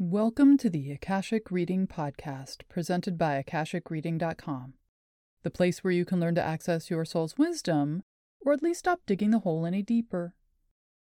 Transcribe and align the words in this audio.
Welcome 0.00 0.58
to 0.58 0.70
the 0.70 0.92
Akashic 0.92 1.50
Reading 1.50 1.88
Podcast, 1.88 2.58
presented 2.68 3.18
by 3.18 3.42
AkashicReading.com, 3.42 4.74
the 5.42 5.50
place 5.50 5.82
where 5.82 5.92
you 5.92 6.04
can 6.04 6.20
learn 6.20 6.36
to 6.36 6.40
access 6.40 6.88
your 6.88 7.04
soul's 7.04 7.36
wisdom, 7.36 8.04
or 8.46 8.52
at 8.52 8.62
least 8.62 8.78
stop 8.78 9.00
digging 9.06 9.32
the 9.32 9.40
hole 9.40 9.66
any 9.66 9.82
deeper. 9.82 10.36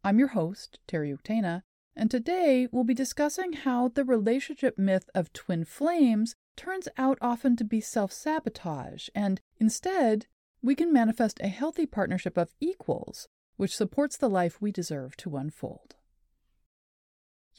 I'm 0.03 0.19
your 0.19 0.27
host, 0.27 0.79
Teri 0.89 1.17
Uktena, 1.17 1.61
and 1.95 2.11
today 2.11 2.67
we'll 2.69 2.83
be 2.83 2.93
discussing 2.93 3.53
how 3.53 3.87
the 3.87 4.03
relationship 4.03 4.77
myth 4.77 5.09
of 5.15 5.31
twin 5.31 5.63
flames 5.63 6.35
turns 6.57 6.89
out 6.97 7.17
often 7.21 7.55
to 7.55 7.63
be 7.63 7.79
self 7.79 8.11
sabotage, 8.11 9.07
and 9.15 9.39
instead, 9.57 10.25
we 10.61 10.75
can 10.75 10.91
manifest 10.91 11.39
a 11.39 11.47
healthy 11.47 11.85
partnership 11.85 12.37
of 12.37 12.53
equals, 12.59 13.29
which 13.55 13.73
supports 13.73 14.17
the 14.17 14.29
life 14.29 14.59
we 14.59 14.69
deserve 14.69 15.15
to 15.15 15.37
unfold. 15.37 15.95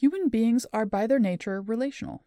Human 0.03 0.27
beings 0.27 0.65
are 0.73 0.85
by 0.85 1.07
their 1.07 1.17
nature 1.17 1.61
relational. 1.61 2.25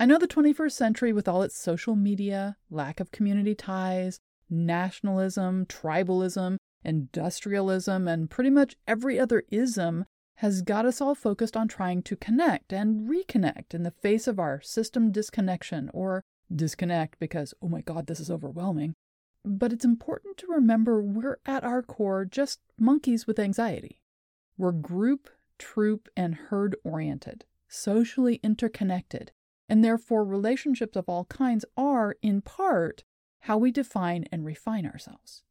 I 0.00 0.06
know 0.06 0.16
the 0.16 0.26
21st 0.26 0.72
century, 0.72 1.12
with 1.12 1.28
all 1.28 1.42
its 1.42 1.54
social 1.54 1.96
media, 1.96 2.56
lack 2.70 2.98
of 2.98 3.12
community 3.12 3.54
ties, 3.54 4.20
nationalism, 4.48 5.66
tribalism, 5.66 6.56
industrialism, 6.82 8.08
and 8.08 8.30
pretty 8.30 8.48
much 8.48 8.76
every 8.88 9.20
other 9.20 9.42
ism, 9.50 10.06
has 10.36 10.62
got 10.62 10.86
us 10.86 11.02
all 11.02 11.14
focused 11.14 11.58
on 11.58 11.68
trying 11.68 12.00
to 12.04 12.16
connect 12.16 12.72
and 12.72 13.06
reconnect 13.06 13.74
in 13.74 13.82
the 13.82 13.90
face 13.90 14.26
of 14.26 14.38
our 14.38 14.62
system 14.62 15.12
disconnection, 15.12 15.90
or 15.92 16.22
disconnect 16.50 17.18
because, 17.18 17.52
oh 17.60 17.68
my 17.68 17.82
god, 17.82 18.06
this 18.06 18.18
is 18.18 18.30
overwhelming. 18.30 18.94
But 19.44 19.74
it's 19.74 19.84
important 19.84 20.38
to 20.38 20.46
remember 20.46 21.02
we're 21.02 21.36
at 21.44 21.64
our 21.64 21.82
core 21.82 22.24
just 22.24 22.60
monkeys 22.78 23.26
with 23.26 23.38
anxiety. 23.38 24.00
We're 24.56 24.72
group 24.72 25.28
troop, 25.58 26.08
and 26.16 26.34
herd 26.34 26.76
oriented, 26.84 27.44
socially 27.68 28.40
interconnected, 28.42 29.32
and 29.68 29.84
therefore 29.84 30.24
relationships 30.24 30.96
of 30.96 31.08
all 31.08 31.24
kinds 31.26 31.64
are, 31.76 32.16
in 32.22 32.40
part, 32.40 33.04
how 33.40 33.58
we 33.58 33.70
define 33.70 34.24
and 34.32 34.44
refine 34.44 34.86
ourselves. 34.86 35.42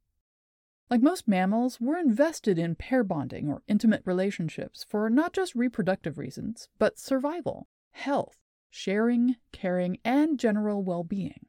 Like 0.90 1.02
most 1.02 1.28
mammals, 1.28 1.80
we're 1.80 1.98
invested 1.98 2.60
in 2.60 2.76
pair 2.76 3.04
bonding 3.04 3.50
or 3.50 3.64
intimate 3.68 4.04
relationships 4.06 4.86
for 4.88 5.10
not 5.10 5.34
just 5.34 5.56
reproductive 5.56 6.18
reasons, 6.18 6.70
but 6.78 7.00
survival, 7.00 7.68
health, 7.92 8.38
sharing, 8.70 9.38
caring, 9.52 9.98
and 10.04 10.40
general 10.40 10.84
well 10.84 11.04
being. 11.04 11.46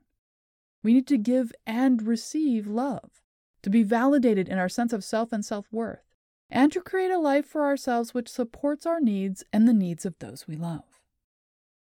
We 0.82 0.92
need 0.92 1.06
to 1.08 1.18
give 1.18 1.52
and 1.66 2.06
receive 2.06 2.66
love, 2.66 3.22
to 3.62 3.70
be 3.70 3.82
validated 3.82 4.48
in 4.48 4.58
our 4.58 4.68
sense 4.68 4.92
of 4.92 5.02
self 5.02 5.32
and 5.32 5.44
self 5.44 5.66
worth, 5.72 6.13
and 6.50 6.70
to 6.72 6.80
create 6.80 7.10
a 7.10 7.18
life 7.18 7.46
for 7.46 7.62
ourselves 7.62 8.14
which 8.14 8.28
supports 8.28 8.86
our 8.86 9.00
needs 9.00 9.44
and 9.52 9.66
the 9.66 9.72
needs 9.72 10.04
of 10.04 10.18
those 10.18 10.46
we 10.46 10.56
love. 10.56 11.00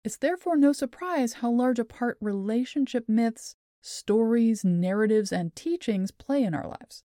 It's 0.05 0.17
therefore 0.17 0.57
no 0.57 0.73
surprise 0.73 1.35
how 1.35 1.51
large 1.51 1.79
a 1.79 1.85
part 1.85 2.17
relationship 2.21 3.09
myths, 3.09 3.57
stories, 3.81 4.65
narratives, 4.65 5.33
and 5.33 5.55
teachings 5.57 6.11
play 6.11 6.43
in 6.43 6.55
our 6.55 6.67
lives. 6.67 7.03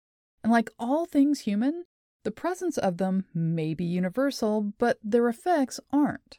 And 0.42 0.52
like 0.52 0.70
all 0.78 1.06
things 1.06 1.40
human, 1.40 1.86
the 2.22 2.30
presence 2.30 2.78
of 2.78 2.98
them 2.98 3.24
may 3.34 3.74
be 3.74 3.84
universal, 3.84 4.72
but 4.78 4.98
their 5.02 5.28
effects 5.28 5.80
aren't. 5.92 6.38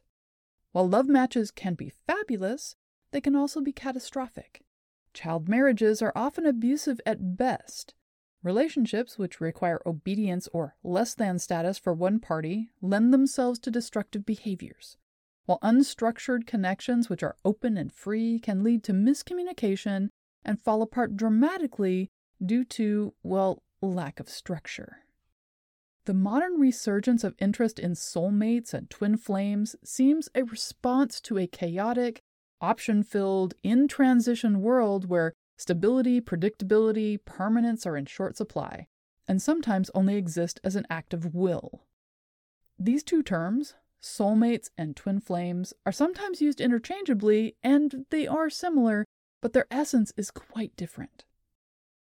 While 0.72 0.88
love 0.88 1.08
matches 1.08 1.52
can 1.52 1.74
be 1.74 1.92
fabulous, 2.06 2.76
they 3.12 3.22
can 3.22 3.36
also 3.36 3.62
be 3.62 3.72
catastrophic. 3.72 4.62
Child 5.14 5.48
marriages 5.48 6.02
are 6.02 6.12
often 6.16 6.46
abusive 6.46 7.00
at 7.06 7.38
best, 7.38 7.95
Relationships 8.46 9.18
which 9.18 9.42
require 9.42 9.82
obedience 9.88 10.48
or 10.54 10.76
less 10.84 11.16
than 11.16 11.40
status 11.40 11.80
for 11.80 11.96
one 11.96 12.20
party 12.20 12.70
lend 12.80 13.12
themselves 13.12 13.58
to 13.58 13.72
destructive 13.72 14.24
behaviors, 14.24 14.98
while 15.48 15.58
unstructured 15.64 16.46
connections 16.46 17.10
which 17.10 17.24
are 17.24 17.38
open 17.44 17.76
and 17.76 17.92
free 17.92 18.38
can 18.38 18.62
lead 18.62 18.84
to 18.84 18.94
miscommunication 18.94 20.10
and 20.44 20.62
fall 20.62 20.84
apart 20.84 21.18
dramatically 21.18 22.12
due 22.46 22.64
to, 22.64 23.16
well, 23.24 23.64
lack 23.82 24.20
of 24.20 24.30
structure. 24.30 24.98
The 26.06 26.14
modern 26.14 26.60
resurgence 26.60 27.24
of 27.24 27.34
interest 27.40 27.80
in 27.80 27.94
soulmates 27.94 28.76
and 28.76 28.88
twin 28.92 29.18
flames 29.18 29.76
seems 29.84 30.30
a 30.36 30.44
response 30.44 31.20
to 31.22 31.40
a 31.40 31.48
chaotic, 31.48 32.22
option 32.62 33.02
filled, 33.02 33.56
in 33.64 33.88
transition 33.88 34.62
world 34.62 35.10
where 35.10 35.34
Stability, 35.58 36.20
predictability, 36.20 37.24
permanence 37.24 37.86
are 37.86 37.96
in 37.96 38.06
short 38.06 38.36
supply, 38.36 38.88
and 39.28 39.42
sometimes 39.42 39.90
only 39.96 40.16
exist 40.16 40.60
as 40.64 40.76
an 40.76 40.86
act 40.90 41.14
of 41.14 41.34
will. 41.34 41.82
These 42.78 43.04
two 43.04 43.24
terms, 43.24 43.74
soulmates 44.02 44.70
and 44.78 44.96
twin 44.96 45.20
flames, 45.20 45.74
are 45.86 45.92
sometimes 45.92 46.42
used 46.42 46.60
interchangeably, 46.60 47.56
and 47.64 48.06
they 48.10 48.28
are 48.28 48.50
similar, 48.50 49.06
but 49.42 49.54
their 49.54 49.68
essence 49.72 50.12
is 50.18 50.30
quite 50.30 50.76
different. 50.76 51.24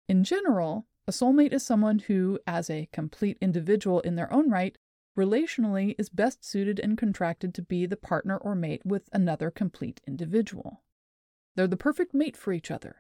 In 0.09 0.25
general, 0.25 0.87
a 1.07 1.13
soulmate 1.13 1.53
is 1.53 1.63
someone 1.63 1.99
who, 2.01 2.39
as 2.47 2.71
a 2.71 2.89
complete 2.93 3.37
individual 3.41 4.01
in 4.01 4.17
their 4.17 4.33
own 4.33 4.51
right, 4.51 4.77
relationally 5.17 5.95
is 5.99 6.09
best 6.09 6.45
suited 6.45 6.81
and 6.81 6.99
contracted 6.99 7.55
to 7.55 7.63
be 7.63 7.87
the 7.87 7.97
partner 7.97 8.37
or 8.39 8.55
mate 8.55 8.83
with 8.85 9.09
another 9.13 9.51
complete 9.51 10.01
individual. 10.07 10.83
They're 11.55 11.67
the 11.67 11.77
perfect 11.77 12.15
mate 12.15 12.37
for 12.37 12.53
each 12.53 12.71
other, 12.71 12.97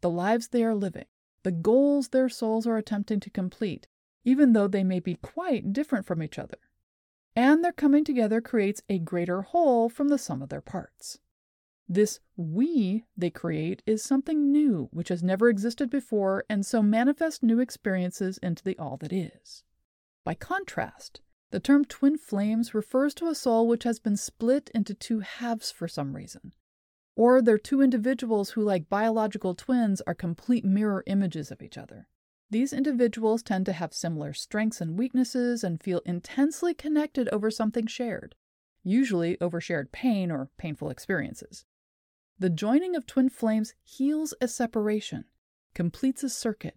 the 0.00 0.10
lives 0.10 0.48
they 0.48 0.64
are 0.64 0.74
living, 0.74 1.06
the 1.42 1.52
goals 1.52 2.08
their 2.08 2.28
souls 2.28 2.66
are 2.66 2.76
attempting 2.76 3.20
to 3.20 3.30
complete, 3.30 3.88
even 4.24 4.52
though 4.52 4.68
they 4.68 4.84
may 4.84 5.00
be 5.00 5.14
quite 5.16 5.72
different 5.72 6.06
from 6.06 6.22
each 6.22 6.38
other. 6.38 6.58
And 7.34 7.64
their 7.64 7.72
coming 7.72 8.04
together 8.04 8.40
creates 8.40 8.82
a 8.88 8.98
greater 8.98 9.42
whole 9.42 9.88
from 9.88 10.08
the 10.08 10.18
sum 10.18 10.42
of 10.42 10.48
their 10.48 10.60
parts. 10.60 11.18
This 11.88 12.20
we 12.36 13.04
they 13.16 13.30
create 13.30 13.82
is 13.86 14.02
something 14.02 14.52
new 14.52 14.88
which 14.92 15.08
has 15.08 15.22
never 15.22 15.48
existed 15.48 15.88
before 15.88 16.44
and 16.50 16.66
so 16.66 16.82
manifests 16.82 17.42
new 17.42 17.60
experiences 17.60 18.38
into 18.38 18.62
the 18.62 18.78
all 18.78 18.98
that 18.98 19.12
is. 19.12 19.64
By 20.24 20.34
contrast, 20.34 21.20
the 21.50 21.60
term 21.60 21.86
twin 21.86 22.18
flames 22.18 22.74
refers 22.74 23.14
to 23.14 23.28
a 23.28 23.34
soul 23.34 23.66
which 23.66 23.84
has 23.84 23.98
been 23.98 24.18
split 24.18 24.70
into 24.74 24.92
two 24.92 25.20
halves 25.20 25.70
for 25.70 25.88
some 25.88 26.14
reason, 26.14 26.52
or 27.18 27.42
they're 27.42 27.58
two 27.58 27.82
individuals 27.82 28.50
who, 28.50 28.62
like 28.62 28.88
biological 28.88 29.52
twins, 29.52 30.00
are 30.06 30.14
complete 30.14 30.64
mirror 30.64 31.02
images 31.08 31.50
of 31.50 31.60
each 31.60 31.76
other. 31.76 32.06
These 32.48 32.72
individuals 32.72 33.42
tend 33.42 33.66
to 33.66 33.72
have 33.72 33.92
similar 33.92 34.32
strengths 34.32 34.80
and 34.80 34.96
weaknesses 34.96 35.64
and 35.64 35.82
feel 35.82 36.00
intensely 36.06 36.74
connected 36.74 37.28
over 37.30 37.50
something 37.50 37.88
shared, 37.88 38.36
usually 38.84 39.36
over 39.40 39.60
shared 39.60 39.90
pain 39.90 40.30
or 40.30 40.48
painful 40.58 40.90
experiences. 40.90 41.64
The 42.38 42.50
joining 42.50 42.94
of 42.94 43.04
twin 43.04 43.30
flames 43.30 43.74
heals 43.82 44.32
a 44.40 44.46
separation, 44.46 45.24
completes 45.74 46.22
a 46.22 46.30
circuit, 46.30 46.76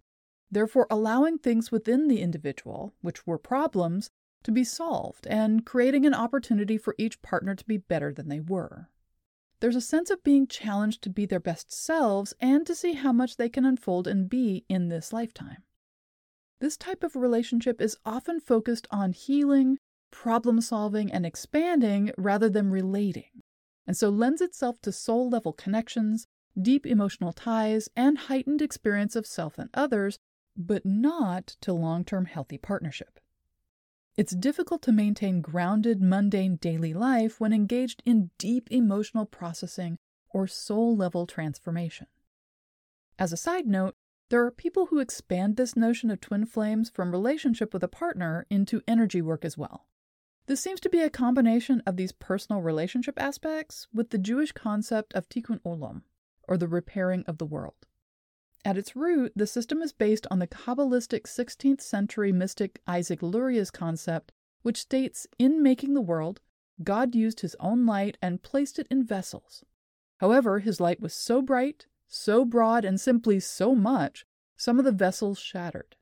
therefore 0.50 0.88
allowing 0.90 1.38
things 1.38 1.70
within 1.70 2.08
the 2.08 2.20
individual, 2.20 2.94
which 3.00 3.28
were 3.28 3.38
problems, 3.38 4.10
to 4.42 4.50
be 4.50 4.64
solved 4.64 5.28
and 5.28 5.64
creating 5.64 6.04
an 6.04 6.14
opportunity 6.14 6.76
for 6.76 6.96
each 6.98 7.22
partner 7.22 7.54
to 7.54 7.64
be 7.64 7.76
better 7.76 8.12
than 8.12 8.28
they 8.28 8.40
were. 8.40 8.88
There's 9.62 9.76
a 9.76 9.80
sense 9.80 10.10
of 10.10 10.24
being 10.24 10.48
challenged 10.48 11.02
to 11.02 11.08
be 11.08 11.24
their 11.24 11.38
best 11.38 11.72
selves 11.72 12.34
and 12.40 12.66
to 12.66 12.74
see 12.74 12.94
how 12.94 13.12
much 13.12 13.36
they 13.36 13.48
can 13.48 13.64
unfold 13.64 14.08
and 14.08 14.28
be 14.28 14.64
in 14.68 14.88
this 14.88 15.12
lifetime. 15.12 15.62
This 16.60 16.76
type 16.76 17.04
of 17.04 17.14
relationship 17.14 17.80
is 17.80 17.96
often 18.04 18.40
focused 18.40 18.88
on 18.90 19.12
healing, 19.12 19.78
problem 20.10 20.60
solving, 20.60 21.12
and 21.12 21.24
expanding 21.24 22.10
rather 22.18 22.48
than 22.48 22.72
relating, 22.72 23.40
and 23.86 23.96
so 23.96 24.08
lends 24.08 24.40
itself 24.40 24.80
to 24.80 24.90
soul 24.90 25.30
level 25.30 25.52
connections, 25.52 26.26
deep 26.60 26.84
emotional 26.84 27.32
ties, 27.32 27.88
and 27.94 28.18
heightened 28.18 28.62
experience 28.62 29.14
of 29.14 29.28
self 29.28 29.60
and 29.60 29.70
others, 29.74 30.18
but 30.56 30.84
not 30.84 31.54
to 31.60 31.72
long 31.72 32.04
term 32.04 32.24
healthy 32.24 32.58
partnership. 32.58 33.20
It's 34.14 34.36
difficult 34.36 34.82
to 34.82 34.92
maintain 34.92 35.40
grounded, 35.40 36.02
mundane 36.02 36.56
daily 36.56 36.92
life 36.92 37.40
when 37.40 37.52
engaged 37.52 38.02
in 38.04 38.30
deep 38.36 38.68
emotional 38.70 39.24
processing 39.24 39.96
or 40.30 40.46
soul 40.46 40.94
level 40.94 41.26
transformation. 41.26 42.06
As 43.18 43.32
a 43.32 43.38
side 43.38 43.66
note, 43.66 43.94
there 44.28 44.44
are 44.44 44.50
people 44.50 44.86
who 44.86 44.98
expand 44.98 45.56
this 45.56 45.76
notion 45.76 46.10
of 46.10 46.20
twin 46.20 46.44
flames 46.44 46.90
from 46.90 47.10
relationship 47.10 47.72
with 47.72 47.82
a 47.82 47.88
partner 47.88 48.46
into 48.50 48.82
energy 48.86 49.22
work 49.22 49.44
as 49.44 49.56
well. 49.56 49.86
This 50.46 50.60
seems 50.60 50.80
to 50.80 50.90
be 50.90 51.00
a 51.00 51.10
combination 51.10 51.82
of 51.86 51.96
these 51.96 52.12
personal 52.12 52.60
relationship 52.60 53.20
aspects 53.20 53.88
with 53.94 54.10
the 54.10 54.18
Jewish 54.18 54.52
concept 54.52 55.14
of 55.14 55.28
tikkun 55.28 55.60
olam, 55.60 56.02
or 56.48 56.56
the 56.56 56.68
repairing 56.68 57.24
of 57.26 57.38
the 57.38 57.46
world. 57.46 57.86
At 58.64 58.78
its 58.78 58.94
root, 58.94 59.32
the 59.34 59.46
system 59.48 59.82
is 59.82 59.92
based 59.92 60.26
on 60.30 60.38
the 60.38 60.46
Kabbalistic 60.46 61.22
16th 61.22 61.80
century 61.80 62.30
mystic 62.30 62.80
Isaac 62.86 63.20
Luria's 63.20 63.72
concept, 63.72 64.30
which 64.62 64.80
states 64.80 65.26
In 65.36 65.62
making 65.64 65.94
the 65.94 66.00
world, 66.00 66.40
God 66.82 67.14
used 67.14 67.40
his 67.40 67.56
own 67.58 67.86
light 67.86 68.16
and 68.22 68.42
placed 68.42 68.78
it 68.78 68.86
in 68.88 69.04
vessels. 69.04 69.64
However, 70.18 70.60
his 70.60 70.80
light 70.80 71.00
was 71.00 71.12
so 71.12 71.42
bright, 71.42 71.86
so 72.06 72.44
broad, 72.44 72.84
and 72.84 73.00
simply 73.00 73.40
so 73.40 73.74
much, 73.74 74.24
some 74.56 74.78
of 74.78 74.84
the 74.84 74.92
vessels 74.92 75.40
shattered. 75.40 75.96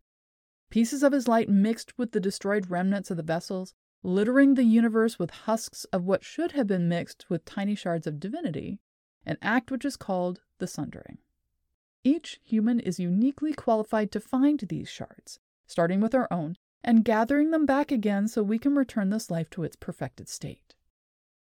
Pieces 0.68 1.02
of 1.02 1.12
his 1.12 1.26
light 1.26 1.48
mixed 1.48 1.96
with 1.98 2.12
the 2.12 2.20
destroyed 2.20 2.70
remnants 2.70 3.10
of 3.10 3.16
the 3.16 3.22
vessels, 3.22 3.74
littering 4.02 4.54
the 4.54 4.64
universe 4.64 5.18
with 5.18 5.30
husks 5.30 5.84
of 5.86 6.04
what 6.04 6.24
should 6.24 6.52
have 6.52 6.66
been 6.66 6.88
mixed 6.88 7.30
with 7.30 7.46
tiny 7.46 7.74
shards 7.74 8.06
of 8.06 8.20
divinity, 8.20 8.80
an 9.24 9.38
act 9.40 9.70
which 9.70 9.86
is 9.86 9.96
called 9.96 10.42
the 10.58 10.66
sundering. 10.66 11.18
Each 12.02 12.40
human 12.42 12.80
is 12.80 12.98
uniquely 12.98 13.52
qualified 13.52 14.10
to 14.12 14.20
find 14.20 14.58
these 14.60 14.88
shards, 14.88 15.38
starting 15.66 16.00
with 16.00 16.14
our 16.14 16.28
own, 16.30 16.56
and 16.82 17.04
gathering 17.04 17.50
them 17.50 17.66
back 17.66 17.92
again 17.92 18.26
so 18.26 18.42
we 18.42 18.58
can 18.58 18.74
return 18.74 19.10
this 19.10 19.30
life 19.30 19.50
to 19.50 19.64
its 19.64 19.76
perfected 19.76 20.28
state. 20.28 20.74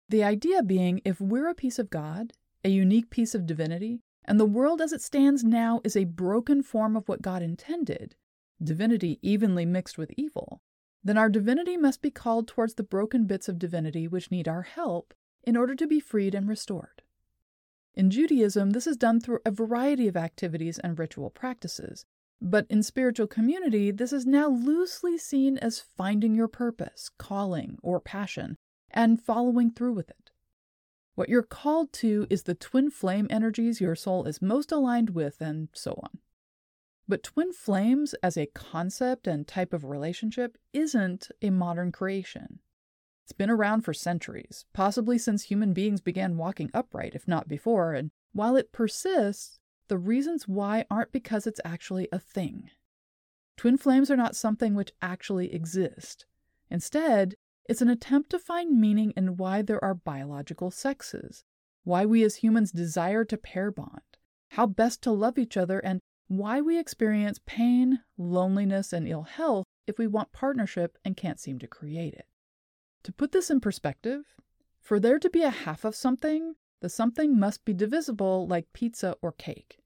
The 0.10 0.24
idea 0.24 0.62
being 0.62 1.02
if 1.06 1.22
we're 1.22 1.48
a 1.48 1.56
piece 1.56 1.80
of 1.80 1.90
God, 1.90 2.34
a 2.66 2.70
unique 2.70 3.10
piece 3.10 3.34
of 3.34 3.46
divinity, 3.46 4.02
and 4.26 4.40
the 4.40 4.46
world 4.46 4.82
as 4.82 4.92
it 4.92 5.02
stands 5.02 5.44
now 5.44 5.80
is 5.84 5.96
a 5.96 6.04
broken 6.04 6.62
form 6.62 6.98
of 6.98 7.08
what 7.08 7.22
God 7.22 7.42
intended, 7.42 8.16
divinity 8.62 9.18
evenly 9.22 9.66
mixed 9.66 9.98
with 9.98 10.12
evil, 10.18 10.62
then 11.04 11.18
our 11.18 11.30
divinity 11.30 11.78
must 11.78 12.02
be 12.02 12.12
called 12.12 12.48
towards 12.48 12.74
the 12.74 12.84
broken 12.84 13.26
bits 13.26 13.48
of 13.48 13.60
divinity 13.60 14.08
which 14.08 14.32
need 14.32 14.48
our 14.48 14.64
help 14.64 15.14
in 15.44 15.56
order 15.56 15.74
to 15.76 15.88
be 15.88 16.02
freed 16.02 16.36
and 16.36 16.50
restored. 16.50 17.02
In 18.00 18.10
Judaism, 18.10 18.70
this 18.70 18.88
is 18.88 18.96
done 18.96 19.20
through 19.20 19.42
a 19.46 19.52
variety 19.52 20.08
of 20.08 20.16
activities 20.16 20.80
and 20.80 20.98
ritual 20.98 21.30
practices, 21.30 22.06
but 22.42 22.66
in 22.70 22.82
spiritual 22.82 23.28
community, 23.28 23.92
this 23.92 24.14
is 24.14 24.26
now 24.26 24.48
loosely 24.48 25.18
seen 25.18 25.58
as 25.58 25.82
finding 25.82 26.34
your 26.34 26.48
purpose, 26.48 27.10
calling, 27.18 27.78
or 27.84 28.00
passion, 28.00 28.56
and 28.90 29.22
following 29.22 29.70
through 29.70 29.92
with 29.92 30.10
it. 30.10 30.32
What 31.16 31.28
you're 31.28 31.44
called 31.44 31.92
to 31.96 32.26
is 32.30 32.44
the 32.44 32.56
twin 32.56 32.90
flame 32.90 33.28
energies 33.30 33.82
your 33.82 33.96
soul 33.96 34.24
is 34.24 34.42
most 34.42 34.72
aligned 34.72 35.10
with, 35.10 35.42
and 35.42 35.68
so 35.74 36.00
on. 36.02 36.20
But 37.06 37.22
twin 37.22 37.52
flames 37.52 38.14
as 38.24 38.38
a 38.38 38.46
concept 38.46 39.28
and 39.28 39.46
type 39.46 39.74
of 39.74 39.84
relationship 39.84 40.58
isn't 40.72 41.32
a 41.42 41.50
modern 41.50 41.92
creation. 41.92 42.60
It's 43.30 43.38
been 43.38 43.52
around 43.52 43.82
for 43.82 43.94
centuries, 43.94 44.66
possibly 44.74 45.20
since 45.20 45.44
human 45.44 45.72
beings 45.72 46.02
began 46.02 46.36
walking 46.36 46.72
upright, 46.74 47.14
if 47.14 47.28
not 47.28 47.48
before, 47.48 47.94
and 47.94 48.10
while 48.32 48.56
it 48.56 48.72
persists, 48.72 49.60
the 49.88 50.00
reasons 50.00 50.48
why 50.48 50.88
aren't 50.90 51.12
because 51.12 51.46
it's 51.46 51.62
actually 51.64 52.08
a 52.12 52.18
thing. 52.18 52.72
Twin 53.56 53.78
flames 53.78 54.10
are 54.10 54.18
not 54.18 54.36
something 54.36 54.74
which 54.74 54.94
actually 55.00 55.54
exist. 55.54 56.26
Instead, 56.72 57.36
it's 57.66 57.84
an 57.84 57.88
attempt 57.88 58.32
to 58.32 58.40
find 58.40 58.82
meaning 58.82 59.14
in 59.16 59.38
why 59.38 59.62
there 59.62 59.84
are 59.84 59.94
biological 59.94 60.72
sexes, 60.72 61.44
why 61.84 62.08
we 62.08 62.24
as 62.24 62.38
humans 62.38 62.72
desire 62.72 63.24
to 63.26 63.38
pair 63.38 63.70
bond, 63.70 64.18
how 64.54 64.66
best 64.66 65.04
to 65.04 65.12
love 65.12 65.38
each 65.38 65.56
other, 65.56 65.78
and 65.78 66.02
why 66.30 66.62
we 66.62 66.80
experience 66.80 67.40
pain, 67.46 68.00
loneliness, 68.18 68.92
and 68.92 69.08
ill 69.08 69.22
health 69.22 69.68
if 69.86 70.00
we 70.00 70.08
want 70.08 70.32
partnership 70.32 70.98
and 71.06 71.16
can't 71.16 71.40
seem 71.40 71.60
to 71.60 71.68
create 71.68 72.16
it. 72.16 72.26
To 73.04 73.12
put 73.14 73.32
this 73.32 73.50
in 73.50 73.60
perspective, 73.60 74.36
for 74.80 75.00
there 75.00 75.20
to 75.20 75.30
be 75.30 75.42
a 75.44 75.50
half 75.50 75.86
of 75.86 75.96
something, 75.96 76.56
the 76.82 76.90
something 76.90 77.40
must 77.40 77.66
be 77.66 77.74
divisible 77.74 78.48
like 78.48 78.74
pizza 78.74 79.16
or 79.22 79.32
cake. 79.32 79.80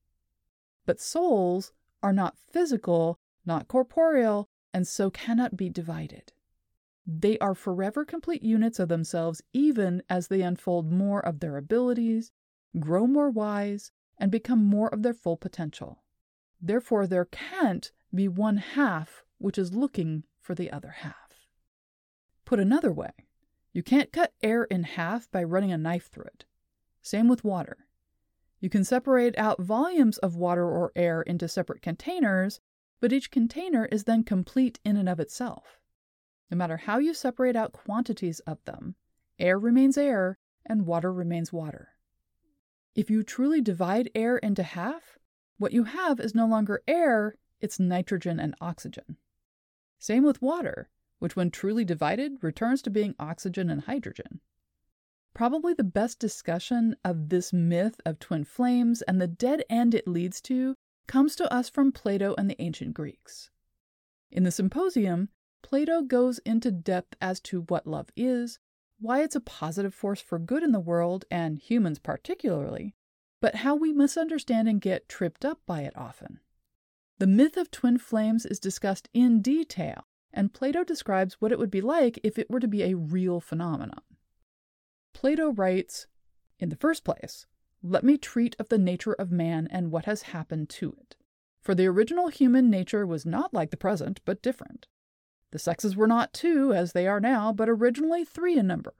But 0.86 1.00
souls 1.00 1.72
are 2.02 2.12
not 2.12 2.38
physical, 2.38 3.18
not 3.46 3.68
corporeal, 3.68 4.48
and 4.72 4.86
so 4.86 5.10
cannot 5.10 5.56
be 5.56 5.70
divided. 5.70 6.32
They 7.06 7.38
are 7.38 7.54
forever 7.54 8.04
complete 8.04 8.42
units 8.42 8.78
of 8.78 8.88
themselves, 8.88 9.42
even 9.52 10.02
as 10.08 10.28
they 10.28 10.42
unfold 10.42 10.90
more 10.90 11.24
of 11.24 11.40
their 11.40 11.56
abilities, 11.56 12.32
grow 12.78 13.06
more 13.06 13.30
wise, 13.30 13.92
and 14.18 14.30
become 14.30 14.64
more 14.64 14.88
of 14.88 15.02
their 15.02 15.14
full 15.14 15.36
potential. 15.36 16.02
Therefore, 16.60 17.06
there 17.06 17.26
can't 17.26 17.92
be 18.14 18.28
one 18.28 18.56
half 18.56 19.24
which 19.38 19.58
is 19.58 19.74
looking 19.74 20.24
for 20.40 20.54
the 20.54 20.70
other 20.70 20.90
half. 20.90 21.23
Put 22.44 22.60
another 22.60 22.92
way, 22.92 23.12
you 23.72 23.82
can't 23.82 24.12
cut 24.12 24.32
air 24.42 24.64
in 24.64 24.84
half 24.84 25.30
by 25.30 25.42
running 25.42 25.72
a 25.72 25.78
knife 25.78 26.08
through 26.08 26.24
it. 26.24 26.44
Same 27.02 27.28
with 27.28 27.44
water. 27.44 27.86
You 28.60 28.70
can 28.70 28.84
separate 28.84 29.36
out 29.36 29.60
volumes 29.60 30.18
of 30.18 30.36
water 30.36 30.64
or 30.64 30.92
air 30.94 31.22
into 31.22 31.48
separate 31.48 31.82
containers, 31.82 32.60
but 33.00 33.12
each 33.12 33.30
container 33.30 33.86
is 33.86 34.04
then 34.04 34.24
complete 34.24 34.80
in 34.84 34.96
and 34.96 35.08
of 35.08 35.20
itself. 35.20 35.80
No 36.50 36.56
matter 36.56 36.76
how 36.76 36.98
you 36.98 37.14
separate 37.14 37.56
out 37.56 37.72
quantities 37.72 38.40
of 38.40 38.64
them, 38.64 38.94
air 39.38 39.58
remains 39.58 39.98
air 39.98 40.38
and 40.64 40.86
water 40.86 41.12
remains 41.12 41.52
water. 41.52 41.90
If 42.94 43.10
you 43.10 43.22
truly 43.22 43.60
divide 43.60 44.10
air 44.14 44.38
into 44.38 44.62
half, 44.62 45.18
what 45.58 45.72
you 45.72 45.84
have 45.84 46.20
is 46.20 46.34
no 46.34 46.46
longer 46.46 46.82
air, 46.86 47.36
it's 47.60 47.80
nitrogen 47.80 48.38
and 48.38 48.54
oxygen. 48.60 49.16
Same 49.98 50.24
with 50.24 50.40
water, 50.40 50.88
which, 51.18 51.36
when 51.36 51.50
truly 51.50 51.84
divided, 51.84 52.42
returns 52.42 52.82
to 52.82 52.90
being 52.90 53.14
oxygen 53.18 53.70
and 53.70 53.82
hydrogen. 53.82 54.40
Probably 55.34 55.74
the 55.74 55.84
best 55.84 56.18
discussion 56.18 56.96
of 57.04 57.28
this 57.28 57.52
myth 57.52 58.00
of 58.06 58.18
twin 58.18 58.44
flames 58.44 59.02
and 59.02 59.20
the 59.20 59.26
dead 59.26 59.64
end 59.68 59.94
it 59.94 60.06
leads 60.06 60.40
to 60.42 60.76
comes 61.06 61.34
to 61.36 61.52
us 61.52 61.68
from 61.68 61.92
Plato 61.92 62.34
and 62.38 62.48
the 62.48 62.60
ancient 62.62 62.94
Greeks. 62.94 63.50
In 64.30 64.44
the 64.44 64.50
Symposium, 64.50 65.28
Plato 65.62 66.02
goes 66.02 66.38
into 66.38 66.70
depth 66.70 67.16
as 67.20 67.40
to 67.40 67.62
what 67.62 67.86
love 67.86 68.10
is, 68.16 68.58
why 69.00 69.22
it's 69.22 69.34
a 69.34 69.40
positive 69.40 69.94
force 69.94 70.20
for 70.20 70.38
good 70.38 70.62
in 70.62 70.72
the 70.72 70.80
world, 70.80 71.24
and 71.30 71.58
humans 71.58 71.98
particularly, 71.98 72.94
but 73.40 73.56
how 73.56 73.74
we 73.74 73.92
misunderstand 73.92 74.68
and 74.68 74.80
get 74.80 75.08
tripped 75.08 75.44
up 75.44 75.60
by 75.66 75.82
it 75.82 75.96
often. 75.96 76.40
The 77.18 77.26
myth 77.26 77.56
of 77.56 77.70
twin 77.70 77.98
flames 77.98 78.46
is 78.46 78.58
discussed 78.58 79.08
in 79.12 79.42
detail, 79.42 80.06
and 80.34 80.52
Plato 80.52 80.84
describes 80.84 81.34
what 81.40 81.52
it 81.52 81.58
would 81.58 81.70
be 81.70 81.80
like 81.80 82.18
if 82.22 82.38
it 82.38 82.50
were 82.50 82.60
to 82.60 82.68
be 82.68 82.82
a 82.82 82.94
real 82.94 83.40
phenomenon. 83.40 84.02
Plato 85.14 85.52
writes 85.52 86.06
In 86.58 86.68
the 86.68 86.76
first 86.76 87.04
place, 87.04 87.46
let 87.82 88.04
me 88.04 88.18
treat 88.18 88.56
of 88.58 88.68
the 88.68 88.78
nature 88.78 89.12
of 89.14 89.30
man 89.30 89.68
and 89.70 89.90
what 89.90 90.04
has 90.04 90.22
happened 90.22 90.68
to 90.70 90.94
it. 91.00 91.16
For 91.62 91.74
the 91.74 91.86
original 91.86 92.28
human 92.28 92.68
nature 92.68 93.06
was 93.06 93.24
not 93.24 93.54
like 93.54 93.70
the 93.70 93.76
present, 93.76 94.20
but 94.24 94.42
different. 94.42 94.86
The 95.52 95.58
sexes 95.58 95.96
were 95.96 96.06
not 96.06 96.32
two, 96.32 96.72
as 96.72 96.92
they 96.92 97.06
are 97.06 97.20
now, 97.20 97.52
but 97.52 97.68
originally 97.68 98.24
three 98.24 98.58
in 98.58 98.66
number. 98.66 98.94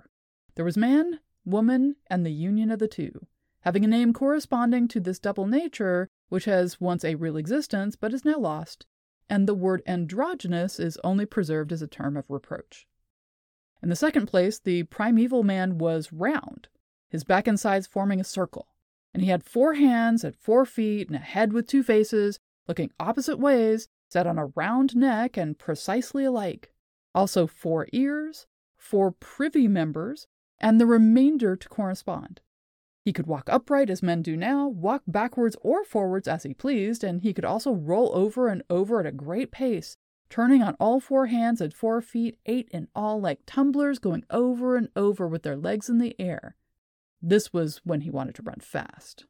There 0.55 0.65
was 0.65 0.77
man, 0.77 1.21
woman, 1.45 1.97
and 2.09 2.25
the 2.25 2.33
union 2.33 2.71
of 2.71 2.79
the 2.79 2.89
two 2.89 3.27
having 3.65 3.83
a 3.83 3.89
name 3.89 4.13
corresponding 4.13 4.87
to 4.87 5.01
this 5.01 5.19
double 5.19 5.47
nature, 5.47 6.07
which 6.29 6.45
has 6.45 6.81
once 6.81 7.03
a 7.03 7.15
real 7.15 7.37
existence 7.37 7.97
but 7.97 8.13
is 8.13 8.25
now 8.25 8.39
lost, 8.39 8.87
and 9.29 9.49
the 9.49 9.55
word 9.55 9.83
androgynous 9.87 10.79
is 10.79 10.99
only 11.03 11.27
preserved 11.27 11.73
as 11.73 11.83
a 11.83 11.87
term 11.87 12.17
of 12.17 12.31
reproach. 12.31 12.87
In 13.83 13.89
the 13.89 13.97
second 13.97 14.27
place, 14.27 14.59
the 14.59 14.85
primeval 14.85 15.43
man 15.43 15.79
was 15.79 16.13
round, 16.13 16.69
his 17.09 17.25
back 17.25 17.47
and 17.47 17.59
sides 17.59 17.87
forming 17.87 18.21
a 18.21 18.25
circle, 18.25 18.69
and 19.13 19.23
he 19.23 19.31
had 19.31 19.45
four 19.45 19.75
hands 19.75 20.25
at 20.25 20.37
four 20.37 20.65
feet 20.65 21.09
and 21.09 21.17
a 21.17 21.21
head 21.21 21.53
with 21.53 21.67
two 21.67 21.83
faces, 21.83 22.41
looking 22.67 22.91
opposite 22.99 23.39
ways, 23.39 23.89
set 24.09 24.27
on 24.27 24.39
a 24.39 24.47
round 24.55 24.97
neck 24.97 25.37
and 25.37 25.59
precisely 25.59 26.25
alike. 26.25 26.73
Also, 27.15 27.47
four 27.47 27.87
ears, 27.93 28.47
four 28.77 29.13
privy 29.13 29.69
members, 29.69 30.27
and 30.59 30.81
the 30.81 30.87
remainder 30.87 31.57
to 31.57 31.69
correspond. 31.69 32.41
He 33.05 33.13
could 33.13 33.27
walk 33.27 33.51
upright 33.51 33.91
as 33.91 34.03
men 34.03 34.23
do 34.23 34.35
now, 34.35 34.67
walk 34.67 35.03
backwards 35.07 35.57
or 35.61 35.85
forwards 35.85 36.27
as 36.27 36.45
he 36.45 36.55
pleased, 36.55 37.05
and 37.05 37.21
he 37.21 37.35
could 37.35 37.45
also 37.45 37.73
roll 37.73 38.11
over 38.15 38.49
and 38.49 38.63
over 38.71 38.99
at 38.99 39.07
a 39.07 39.13
great 39.13 39.53
pace, 39.53 39.99
turning 40.31 40.63
on 40.63 40.75
all 40.81 41.01
four 41.01 41.27
hands 41.27 41.61
and 41.61 41.75
four 41.75 42.01
feet, 42.01 42.39
eight 42.47 42.69
in 42.71 42.89
all, 42.95 43.21
like 43.21 43.41
tumblers 43.45 43.99
going 43.99 44.25
over 44.31 44.77
and 44.77 44.89
over 44.97 45.29
with 45.29 45.43
their 45.43 45.57
legs 45.57 45.91
in 45.91 45.99
the 45.99 46.19
air. 46.19 46.57
This 47.21 47.53
was 47.53 47.83
when 47.85 48.01
he 48.03 48.11
wanted 48.11 48.37
to 48.37 48.43
run 48.43 48.61
fast. 48.61 49.27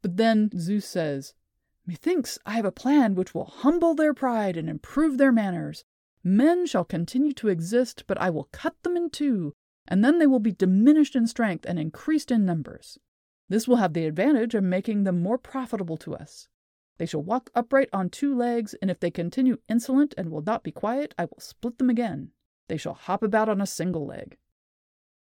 But 0.00 0.16
then 0.16 0.50
Zeus 0.56 0.86
says, 0.86 1.34
Methinks 1.84 2.38
I 2.46 2.52
have 2.52 2.64
a 2.64 2.70
plan 2.70 3.16
which 3.16 3.34
will 3.34 3.46
humble 3.46 3.94
their 3.94 4.14
pride 4.14 4.56
and 4.56 4.68
improve 4.68 5.18
their 5.18 5.32
manners. 5.32 5.84
Men 6.22 6.66
shall 6.66 6.84
continue 6.84 7.32
to 7.32 7.48
exist, 7.48 8.04
but 8.06 8.20
I 8.20 8.30
will 8.30 8.48
cut 8.52 8.80
them 8.84 8.96
in 8.96 9.10
two, 9.10 9.54
and 9.88 10.04
then 10.04 10.18
they 10.18 10.26
will 10.26 10.40
be 10.40 10.52
diminished 10.52 11.16
in 11.16 11.26
strength 11.26 11.64
and 11.66 11.78
increased 11.78 12.30
in 12.30 12.44
numbers. 12.44 12.98
This 13.48 13.68
will 13.68 13.76
have 13.76 13.92
the 13.92 14.06
advantage 14.06 14.54
of 14.54 14.64
making 14.64 15.04
them 15.04 15.22
more 15.22 15.38
profitable 15.38 15.96
to 15.98 16.14
us. 16.14 16.48
They 16.98 17.06
shall 17.06 17.22
walk 17.22 17.50
upright 17.54 17.88
on 17.92 18.10
two 18.10 18.34
legs, 18.34 18.74
and 18.80 18.90
if 18.90 19.00
they 19.00 19.10
continue 19.10 19.58
insolent 19.68 20.14
and 20.16 20.30
will 20.30 20.42
not 20.42 20.62
be 20.62 20.70
quiet, 20.70 21.14
I 21.18 21.24
will 21.24 21.40
split 21.40 21.78
them 21.78 21.90
again. 21.90 22.30
They 22.68 22.76
shall 22.76 22.94
hop 22.94 23.22
about 23.22 23.48
on 23.48 23.60
a 23.60 23.66
single 23.66 24.06
leg. 24.06 24.36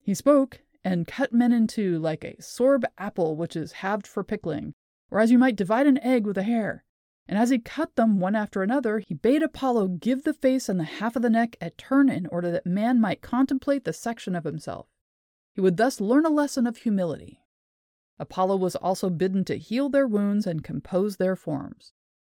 He 0.02 0.14
spoke, 0.14 0.62
and 0.84 1.06
cut 1.06 1.34
men 1.34 1.52
in 1.52 1.68
two 1.68 2.00
like 2.00 2.24
a 2.24 2.38
sorb 2.42 2.84
apple 2.98 3.36
which 3.36 3.56
is 3.56 3.74
halved 3.74 4.08
for 4.08 4.24
pickling, 4.24 4.74
or 5.12 5.20
as 5.20 5.32
you 5.32 5.38
might 5.38 5.56
divide 5.56 5.86
an 5.86 6.00
egg 6.00 6.26
with 6.26 6.38
a 6.38 6.44
hair. 6.44 6.86
And 7.28 7.38
as 7.38 7.50
he 7.50 7.60
cut 7.60 7.96
them 7.96 8.20
one 8.20 8.36
after 8.36 8.64
another, 8.64 9.00
he 9.00 9.14
bade 9.14 9.44
Apollo 9.44 9.88
give 10.00 10.24
the 10.24 10.34
face 10.34 10.70
and 10.70 10.80
the 10.80 10.86
half 10.86 11.16
of 11.16 11.22
the 11.22 11.30
neck 11.30 11.58
a 11.60 11.72
turn 11.72 12.10
in 12.10 12.26
order 12.28 12.52
that 12.52 12.66
man 12.66 13.02
might 13.02 13.22
contemplate 13.22 13.84
the 13.84 13.92
section 13.92 14.36
of 14.36 14.46
himself. 14.46 14.88
He 15.54 15.60
would 15.60 15.78
thus 15.78 16.00
learn 16.00 16.26
a 16.26 16.30
lesson 16.30 16.66
of 16.66 16.78
humility. 16.78 17.42
Apollo 18.18 18.58
was 18.58 18.76
also 18.76 19.10
bidden 19.10 19.44
to 19.46 19.58
heal 19.58 19.90
their 19.90 20.08
wounds 20.08 20.48
and 20.48 20.64
compose 20.64 21.18
their 21.18 21.36
forms. 21.36 21.94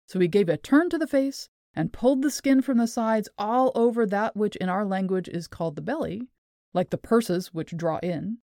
So 0.06 0.18
he 0.18 0.28
gave 0.28 0.48
a 0.48 0.56
turn 0.56 0.90
to 0.90 0.98
the 0.98 1.06
face 1.06 1.48
and 1.74 1.92
pulled 1.92 2.22
the 2.22 2.30
skin 2.30 2.60
from 2.60 2.78
the 2.78 2.88
sides 2.88 3.28
all 3.38 3.70
over 3.76 4.04
that 4.06 4.36
which 4.36 4.56
in 4.56 4.68
our 4.68 4.84
language 4.84 5.28
is 5.28 5.46
called 5.46 5.76
the 5.76 5.82
belly, 5.82 6.28
like 6.74 6.90
the 6.90 6.98
purses 6.98 7.54
which 7.54 7.76
draw 7.76 7.98
in, 7.98 8.38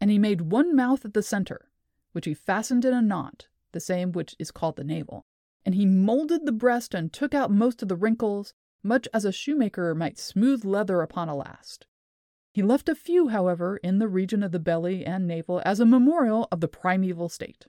and 0.00 0.10
he 0.10 0.18
made 0.18 0.40
one 0.40 0.74
mouth 0.74 1.04
at 1.04 1.14
the 1.14 1.22
center, 1.22 1.70
which 2.12 2.24
he 2.24 2.34
fastened 2.34 2.84
in 2.84 2.92
a 2.92 3.00
knot, 3.00 3.46
the 3.72 3.80
same 3.80 4.10
which 4.10 4.34
is 4.38 4.50
called 4.50 4.76
the 4.76 4.84
navel. 4.84 5.24
And 5.64 5.74
he 5.74 5.86
molded 5.86 6.44
the 6.44 6.52
breast 6.52 6.94
and 6.94 7.12
took 7.12 7.34
out 7.34 7.50
most 7.50 7.82
of 7.82 7.88
the 7.88 7.96
wrinkles, 7.96 8.52
much 8.82 9.08
as 9.14 9.24
a 9.24 9.32
shoemaker 9.32 9.94
might 9.94 10.18
smooth 10.18 10.64
leather 10.64 11.00
upon 11.00 11.28
a 11.28 11.34
last. 11.34 11.86
He 12.52 12.62
left 12.62 12.88
a 12.88 12.94
few, 12.94 13.28
however, 13.28 13.78
in 13.78 13.98
the 13.98 14.08
region 14.08 14.42
of 14.42 14.52
the 14.52 14.60
belly 14.60 15.04
and 15.04 15.26
navel 15.26 15.60
as 15.64 15.80
a 15.80 15.86
memorial 15.86 16.46
of 16.52 16.60
the 16.60 16.68
primeval 16.68 17.28
state. 17.28 17.66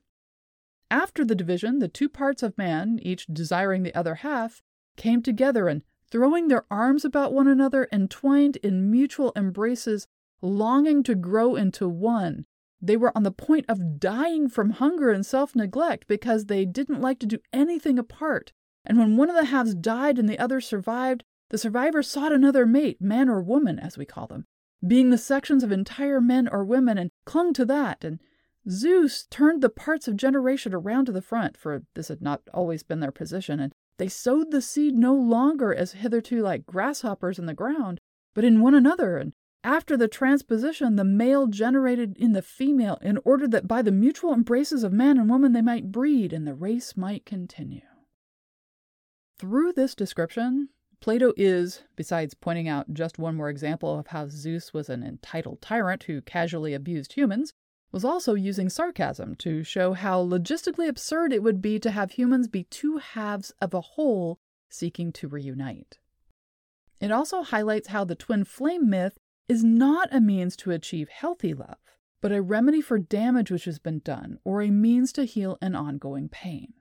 After 0.91 1.25
the 1.25 1.35
division, 1.35 1.79
the 1.79 1.87
two 1.87 2.07
parts 2.07 2.43
of 2.43 2.57
man, 2.57 2.99
each 3.01 3.25
desiring 3.25 3.81
the 3.83 3.95
other 3.95 4.15
half, 4.15 4.61
came 4.95 5.23
together 5.23 5.67
and, 5.67 5.81
throwing 6.11 6.47
their 6.47 6.65
arms 6.69 7.03
about 7.03 7.33
one 7.33 7.47
another, 7.47 7.87
entwined 7.91 8.57
in 8.57 8.91
mutual 8.91 9.33
embraces, 9.35 10.07
longing 10.41 11.01
to 11.03 11.15
grow 11.15 11.55
into 11.55 11.89
one, 11.89 12.45
they 12.81 12.97
were 12.97 13.15
on 13.15 13.23
the 13.23 13.31
point 13.31 13.65
of 13.67 13.99
dying 13.99 14.49
from 14.49 14.71
hunger 14.71 15.11
and 15.11 15.25
self 15.25 15.55
neglect 15.55 16.07
because 16.07 16.45
they 16.45 16.65
didn't 16.65 17.01
like 17.01 17.19
to 17.19 17.25
do 17.25 17.39
anything 17.53 17.97
apart. 17.97 18.51
And 18.85 18.99
when 18.99 19.17
one 19.17 19.29
of 19.29 19.35
the 19.35 19.45
halves 19.45 19.73
died 19.73 20.19
and 20.19 20.29
the 20.29 20.39
other 20.39 20.61
survived, 20.61 21.23
the 21.49 21.57
survivor 21.57 22.03
sought 22.03 22.31
another 22.31 22.65
mate, 22.65 23.01
man 23.01 23.29
or 23.29 23.41
woman, 23.41 23.79
as 23.79 23.97
we 23.97 24.05
call 24.05 24.27
them, 24.27 24.45
being 24.85 25.09
the 25.09 25.17
sections 25.17 25.63
of 25.63 25.71
entire 25.71 26.21
men 26.21 26.47
or 26.47 26.63
women, 26.63 26.97
and 26.97 27.11
clung 27.25 27.53
to 27.53 27.65
that. 27.65 28.03
And 28.03 28.19
Zeus 28.69 29.25
turned 29.29 29.61
the 29.61 29.69
parts 29.69 30.07
of 30.07 30.17
generation 30.17 30.73
around 30.73 31.05
to 31.05 31.11
the 31.11 31.21
front, 31.21 31.57
for 31.57 31.83
this 31.93 32.09
had 32.09 32.21
not 32.21 32.41
always 32.53 32.83
been 32.83 32.99
their 32.99 33.11
position, 33.11 33.59
and 33.59 33.73
they 33.97 34.07
sowed 34.07 34.51
the 34.51 34.61
seed 34.61 34.95
no 34.95 35.13
longer 35.13 35.73
as 35.73 35.93
hitherto 35.93 36.41
like 36.41 36.65
grasshoppers 36.65 37.39
in 37.39 37.45
the 37.45 37.53
ground, 37.53 38.01
but 38.33 38.43
in 38.43 38.61
one 38.61 38.75
another, 38.75 39.17
and 39.17 39.33
after 39.65 39.97
the 39.97 40.07
transposition, 40.07 40.95
the 40.95 41.03
male 41.03 41.47
generated 41.47 42.15
in 42.17 42.33
the 42.33 42.41
female 42.43 42.99
in 43.01 43.17
order 43.25 43.47
that 43.47 43.67
by 43.67 43.81
the 43.81 43.91
mutual 43.91 44.31
embraces 44.31 44.83
of 44.83 44.93
man 44.93 45.17
and 45.17 45.29
woman 45.29 45.53
they 45.53 45.61
might 45.61 45.91
breed 45.91 46.31
and 46.31 46.47
the 46.47 46.53
race 46.53 46.95
might 46.95 47.25
continue. 47.25 47.81
Through 49.39 49.73
this 49.73 49.95
description, 49.95 50.69
Plato 51.01 51.33
is, 51.35 51.81
besides 51.95 52.35
pointing 52.35 52.67
out 52.67 52.93
just 52.93 53.17
one 53.17 53.35
more 53.35 53.49
example 53.49 53.99
of 53.99 54.07
how 54.07 54.27
Zeus 54.27 54.73
was 54.73 54.87
an 54.87 55.03
entitled 55.03 55.61
tyrant 55.61 56.03
who 56.03 56.21
casually 56.21 56.73
abused 56.73 57.13
humans, 57.13 57.51
was 57.91 58.05
also 58.05 58.35
using 58.35 58.69
sarcasm 58.69 59.35
to 59.37 59.63
show 59.63 59.93
how 59.93 60.23
logistically 60.23 60.87
absurd 60.87 61.33
it 61.33 61.41
would 61.41 61.61
be 61.61 61.79
to 61.79 61.91
have 61.91 62.11
humans 62.11 62.47
be 62.47 62.65
two 62.65 62.97
halves 62.97 63.51
of 63.61 63.73
a 63.73 63.81
whole 63.81 64.37
seeking 64.69 65.11
to 65.13 65.27
reunite. 65.27 65.97
It 67.01 67.11
also 67.11 67.41
highlights 67.41 67.89
how 67.89 68.03
the 68.03 68.15
twin 68.15 68.43
flame 68.43 68.89
myth 68.89 69.17
is 69.47 69.63
not 69.63 70.09
a 70.11 70.19
means 70.19 70.55
to 70.57 70.71
achieve 70.71 71.09
healthy 71.09 71.53
love, 71.53 71.77
but 72.21 72.31
a 72.31 72.41
remedy 72.41 72.81
for 72.81 72.97
damage 72.97 73.51
which 73.51 73.65
has 73.65 73.79
been 73.79 73.99
done 73.99 74.39
or 74.43 74.61
a 74.61 74.71
means 74.71 75.13
to 75.13 75.25
heal 75.25 75.57
an 75.61 75.75
ongoing 75.75 76.29
pain. 76.29 76.73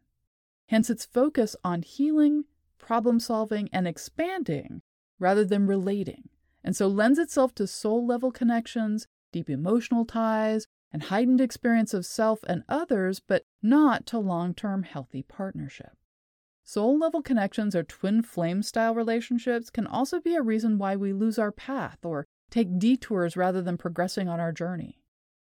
Hence, 0.68 0.88
its 0.88 1.04
focus 1.04 1.54
on 1.62 1.82
healing, 1.82 2.44
problem 2.78 3.20
solving, 3.20 3.68
and 3.72 3.86
expanding 3.86 4.82
rather 5.18 5.44
than 5.44 5.66
relating, 5.66 6.28
and 6.62 6.74
so 6.74 6.88
lends 6.88 7.18
itself 7.18 7.54
to 7.54 7.66
soul 7.66 8.06
level 8.06 8.32
connections, 8.32 9.06
deep 9.32 9.50
emotional 9.50 10.04
ties, 10.04 10.66
and 10.90 11.04
heightened 11.04 11.40
experience 11.40 11.92
of 11.92 12.06
self 12.06 12.40
and 12.48 12.62
others, 12.68 13.20
but 13.20 13.44
not 13.62 14.06
to 14.06 14.18
long 14.18 14.54
term 14.54 14.84
healthy 14.84 15.22
partnership. 15.22 15.92
Soul 16.64 16.98
level 16.98 17.20
connections 17.20 17.76
or 17.76 17.82
twin 17.82 18.22
flame 18.22 18.62
style 18.62 18.94
relationships 18.94 19.68
can 19.68 19.86
also 19.86 20.18
be 20.20 20.34
a 20.34 20.40
reason 20.40 20.78
why 20.78 20.96
we 20.96 21.12
lose 21.12 21.38
our 21.38 21.52
path 21.52 21.98
or 22.04 22.26
take 22.50 22.78
detours 22.78 23.36
rather 23.36 23.62
than 23.62 23.76
progressing 23.76 24.28
on 24.28 24.40
our 24.40 24.52
journey. 24.52 25.00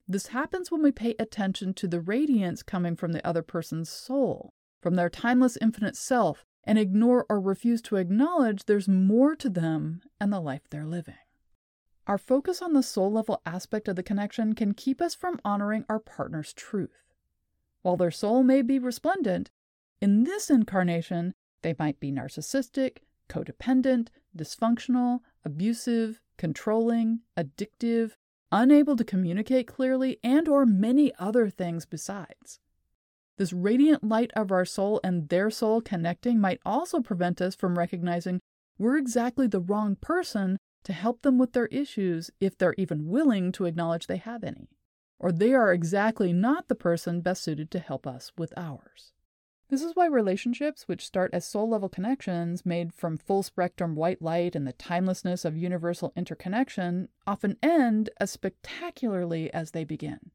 This 0.08 0.28
happens 0.28 0.72
when 0.72 0.82
we 0.82 0.92
pay 0.92 1.16
attention 1.20 1.74
to 1.76 1.88
the 1.88 2.02
radiance 2.02 2.64
coming 2.64 2.96
from 2.96 3.14
the 3.14 3.26
other 3.26 3.42
person's 3.42 3.90
soul, 3.90 4.54
from 4.82 4.96
their 4.96 5.10
timeless 5.10 5.58
infinite 5.62 5.96
self, 5.96 6.46
and 6.64 6.78
ignore 6.78 7.26
or 7.30 7.40
refuse 7.40 7.82
to 7.84 7.96
acknowledge 7.96 8.66
there's 8.66 8.88
more 8.88 9.36
to 9.36 9.50
them 9.50 10.02
and 10.20 10.32
the 10.32 10.40
life 10.40 10.62
they're 10.70 10.86
living. 10.86 11.16
Our 12.08 12.18
focus 12.18 12.62
on 12.62 12.74
the 12.74 12.84
soul 12.84 13.12
level 13.12 13.42
aspect 13.46 13.88
of 13.88 13.96
the 13.96 14.04
connection 14.04 14.54
can 14.54 14.74
keep 14.74 15.02
us 15.02 15.16
from 15.16 15.40
honoring 15.46 15.86
our 15.88 16.00
partner's 16.00 16.54
truth. 16.54 17.04
While 17.84 17.98
their 17.98 18.12
soul 18.12 18.44
may 18.44 18.62
be 18.62 18.80
resplendent, 18.80 19.50
in 20.02 20.24
this 20.24 20.50
incarnation, 20.50 21.34
they 21.62 21.76
might 21.78 22.00
be 22.00 22.12
narcissistic, 22.12 22.98
codependent, 23.30 24.10
dysfunctional, 24.36 25.20
abusive, 25.46 26.20
controlling, 26.38 27.22
addictive, 27.38 28.12
unable 28.52 28.96
to 28.96 29.04
communicate 29.04 29.68
clearly, 29.68 30.20
and 30.24 30.48
or 30.48 30.66
many 30.66 31.14
other 31.18 31.50
things 31.50 31.86
besides. 31.86 32.60
This 33.38 33.54
radiant 33.54 34.04
light 34.04 34.32
of 34.36 34.52
our 34.52 34.66
soul 34.66 35.00
and 35.04 35.30
their 35.30 35.50
soul 35.50 35.82
connecting 35.82 36.40
might 36.40 36.60
also 36.66 37.00
prevent 37.00 37.42
us 37.42 37.56
from 37.56 37.78
recognizing 37.78 38.40
we're 38.78 38.98
exactly 38.98 39.48
the 39.48 39.60
wrong 39.60 39.96
person 39.96 40.58
to 40.84 40.94
help 40.94 41.22
them 41.22 41.38
with 41.38 41.54
their 41.54 41.68
issues 41.68 42.32
if 42.40 42.58
they're 42.58 42.76
even 42.78 43.08
willing 43.08 43.52
to 43.54 43.66
acknowledge 43.66 44.08
they 44.08 44.18
have 44.18 44.44
any, 44.44 44.70
or 45.20 45.32
they 45.32 45.54
are 45.54 45.72
exactly 45.72 46.34
not 46.34 46.68
the 46.68 46.76
person 46.76 47.22
best 47.22 47.44
suited 47.44 47.72
to 47.72 47.80
help 47.80 48.06
us 48.06 48.32
with 48.38 48.54
ours. 48.58 49.14
This 49.72 49.84
is 49.84 49.96
why 49.96 50.08
relationships, 50.08 50.90
which 50.90 51.06
start 51.06 51.30
as 51.32 51.48
soul 51.48 51.70
level 51.70 51.88
connections 51.88 52.66
made 52.66 52.94
from 52.94 53.18
full 53.18 53.42
spectrum 53.42 53.96
white 53.96 54.22
light 54.22 54.54
and 54.54 54.68
the 54.68 54.74
timelessness 54.74 55.46
of 55.46 55.56
universal 55.56 56.12
interconnection, 56.14 57.08
often 57.26 57.56
end 57.64 58.10
as 58.20 58.32
spectacularly 58.32 59.52
as 59.54 59.72
they 59.72 59.86
begin. 59.86 60.32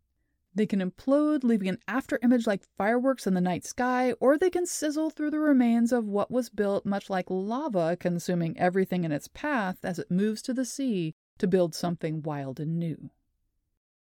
They 0.55 0.65
can 0.65 0.81
implode, 0.81 1.45
leaving 1.45 1.69
an 1.69 1.81
afterimage 1.87 2.47
like 2.47 2.65
fireworks 2.79 3.27
in 3.27 3.35
the 3.35 3.43
night 3.43 3.67
sky, 3.67 4.13
or 4.21 4.39
they 4.39 4.49
can 4.49 4.65
sizzle 4.65 5.11
through 5.11 5.33
the 5.33 5.39
remains 5.39 5.93
of 5.93 6.07
what 6.07 6.31
was 6.31 6.49
built 6.49 6.87
much 6.87 7.11
like 7.11 7.27
lava, 7.29 7.95
consuming 8.01 8.59
everything 8.59 9.05
in 9.05 9.13
its 9.13 9.29
path 9.29 9.77
as 9.83 9.99
it 9.99 10.11
moves 10.11 10.41
to 10.41 10.55
the 10.55 10.65
sea 10.65 11.15
to 11.37 11.47
build 11.47 11.75
something 11.75 12.23
wild 12.23 12.59
and 12.59 12.79
new. 12.79 13.11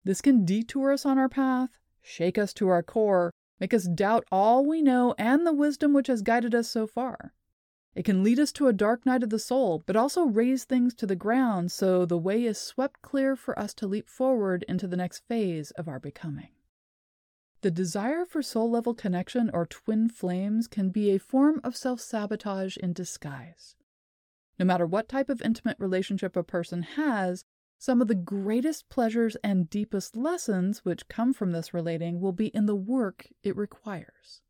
This 0.03 0.21
can 0.21 0.45
detour 0.45 0.91
us 0.91 1.03
on 1.03 1.17
our 1.17 1.29
path, 1.29 1.79
shake 2.03 2.37
us 2.37 2.53
to 2.53 2.67
our 2.67 2.83
core, 2.83 3.31
make 3.59 3.73
us 3.73 3.85
doubt 3.85 4.25
all 4.31 4.65
we 4.65 4.81
know 4.81 5.15
and 5.17 5.45
the 5.45 5.53
wisdom 5.53 5.93
which 5.93 6.07
has 6.07 6.21
guided 6.21 6.53
us 6.53 6.69
so 6.69 6.85
far. 6.87 7.33
It 7.95 8.03
can 8.03 8.23
lead 8.23 8.39
us 8.39 8.51
to 8.53 8.67
a 8.67 8.73
dark 8.73 9.05
night 9.05 9.23
of 9.23 9.29
the 9.29 9.39
soul, 9.39 9.81
but 9.85 9.95
also 9.95 10.25
raze 10.25 10.65
things 10.65 10.93
to 10.95 11.05
the 11.05 11.15
ground 11.15 11.71
so 11.71 12.05
the 12.05 12.17
way 12.17 12.43
is 12.43 12.57
swept 12.57 13.01
clear 13.01 13.37
for 13.37 13.57
us 13.57 13.73
to 13.75 13.87
leap 13.87 14.09
forward 14.09 14.65
into 14.67 14.85
the 14.85 14.97
next 14.97 15.19
phase 15.27 15.71
of 15.71 15.87
our 15.87 15.99
becoming. 15.99 16.49
The 17.61 17.71
desire 17.71 18.25
for 18.25 18.43
soul 18.43 18.69
level 18.69 18.93
connection 18.93 19.49
or 19.53 19.65
twin 19.65 20.09
flames 20.09 20.67
can 20.67 20.89
be 20.89 21.11
a 21.11 21.17
form 21.17 21.61
of 21.63 21.77
self 21.77 22.01
sabotage 22.01 22.75
in 22.77 22.91
disguise. 22.91 23.75
No 24.59 24.65
matter 24.65 24.85
what 24.85 25.09
type 25.09 25.29
of 25.29 25.41
intimate 25.41 25.79
relationship 25.79 26.35
a 26.35 26.43
person 26.43 26.83
has, 26.83 27.45
some 27.85 28.01
of 28.01 28.07
the 28.07 28.15
greatest 28.15 28.89
pleasures 28.89 29.37
and 29.43 29.69
deepest 29.69 30.17
lessons 30.17 30.83
which 30.83 31.07
come 31.07 31.31
from 31.31 31.51
this 31.51 31.71
relating 31.71 32.19
will 32.19 32.31
be 32.31 32.47
in 32.47 32.65
the 32.65 32.75
work 32.75 33.27
it 33.43 33.55
requires. 33.55 34.41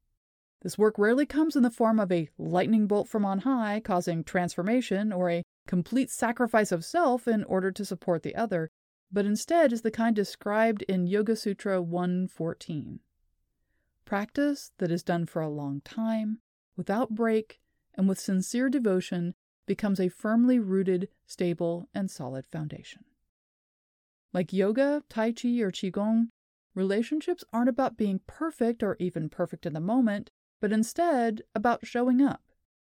This 0.62 0.78
work 0.78 0.98
rarely 0.98 1.26
comes 1.26 1.58
in 1.58 1.62
the 1.62 1.70
form 1.70 2.00
of 2.00 2.14
a 2.14 2.30
lightning 2.38 2.88
bolt 2.88 3.10
from 3.10 3.26
on 3.26 3.40
high 3.40 3.82
causing 3.84 4.24
transformation 4.24 5.12
or 5.12 5.30
a 5.30 5.44
complete 5.68 6.10
sacrifice 6.10 6.72
of 6.72 6.86
self 6.86 7.28
in 7.28 7.44
order 7.44 7.74
to 7.74 7.84
support 7.84 8.24
the 8.24 8.36
other, 8.36 8.70
but 9.12 9.26
instead 9.26 9.74
is 9.74 9.82
the 9.82 9.92
kind 9.92 10.16
described 10.16 10.84
in 10.84 11.06
Yoga 11.06 11.36
Sutra 11.36 11.82
114. 11.82 13.02
Practice 14.06 14.72
that 14.78 14.92
is 14.92 15.04
done 15.04 15.26
for 15.26 15.42
a 15.42 15.50
long 15.50 15.82
time, 15.82 16.40
without 16.78 17.10
break, 17.14 17.60
and 17.96 18.08
with 18.08 18.18
sincere 18.18 18.70
devotion 18.70 19.36
becomes 19.66 20.00
a 20.00 20.08
firmly 20.08 20.58
rooted, 20.58 21.10
stable, 21.28 21.90
and 21.94 22.10
solid 22.10 22.46
foundation. 22.48 23.04
Like 24.36 24.52
yoga, 24.52 25.02
Tai 25.08 25.32
Chi, 25.32 25.62
or 25.62 25.72
Qigong, 25.72 26.28
relationships 26.74 27.46
aren't 27.54 27.70
about 27.70 27.96
being 27.96 28.20
perfect 28.28 28.84
or 28.84 28.98
even 29.00 29.30
perfect 29.30 29.66
in 29.66 29.72
the 29.72 29.80
moment, 29.80 30.30
but 30.60 30.74
instead 30.74 31.44
about 31.56 31.88
showing 31.88 32.22
up, 32.22 32.44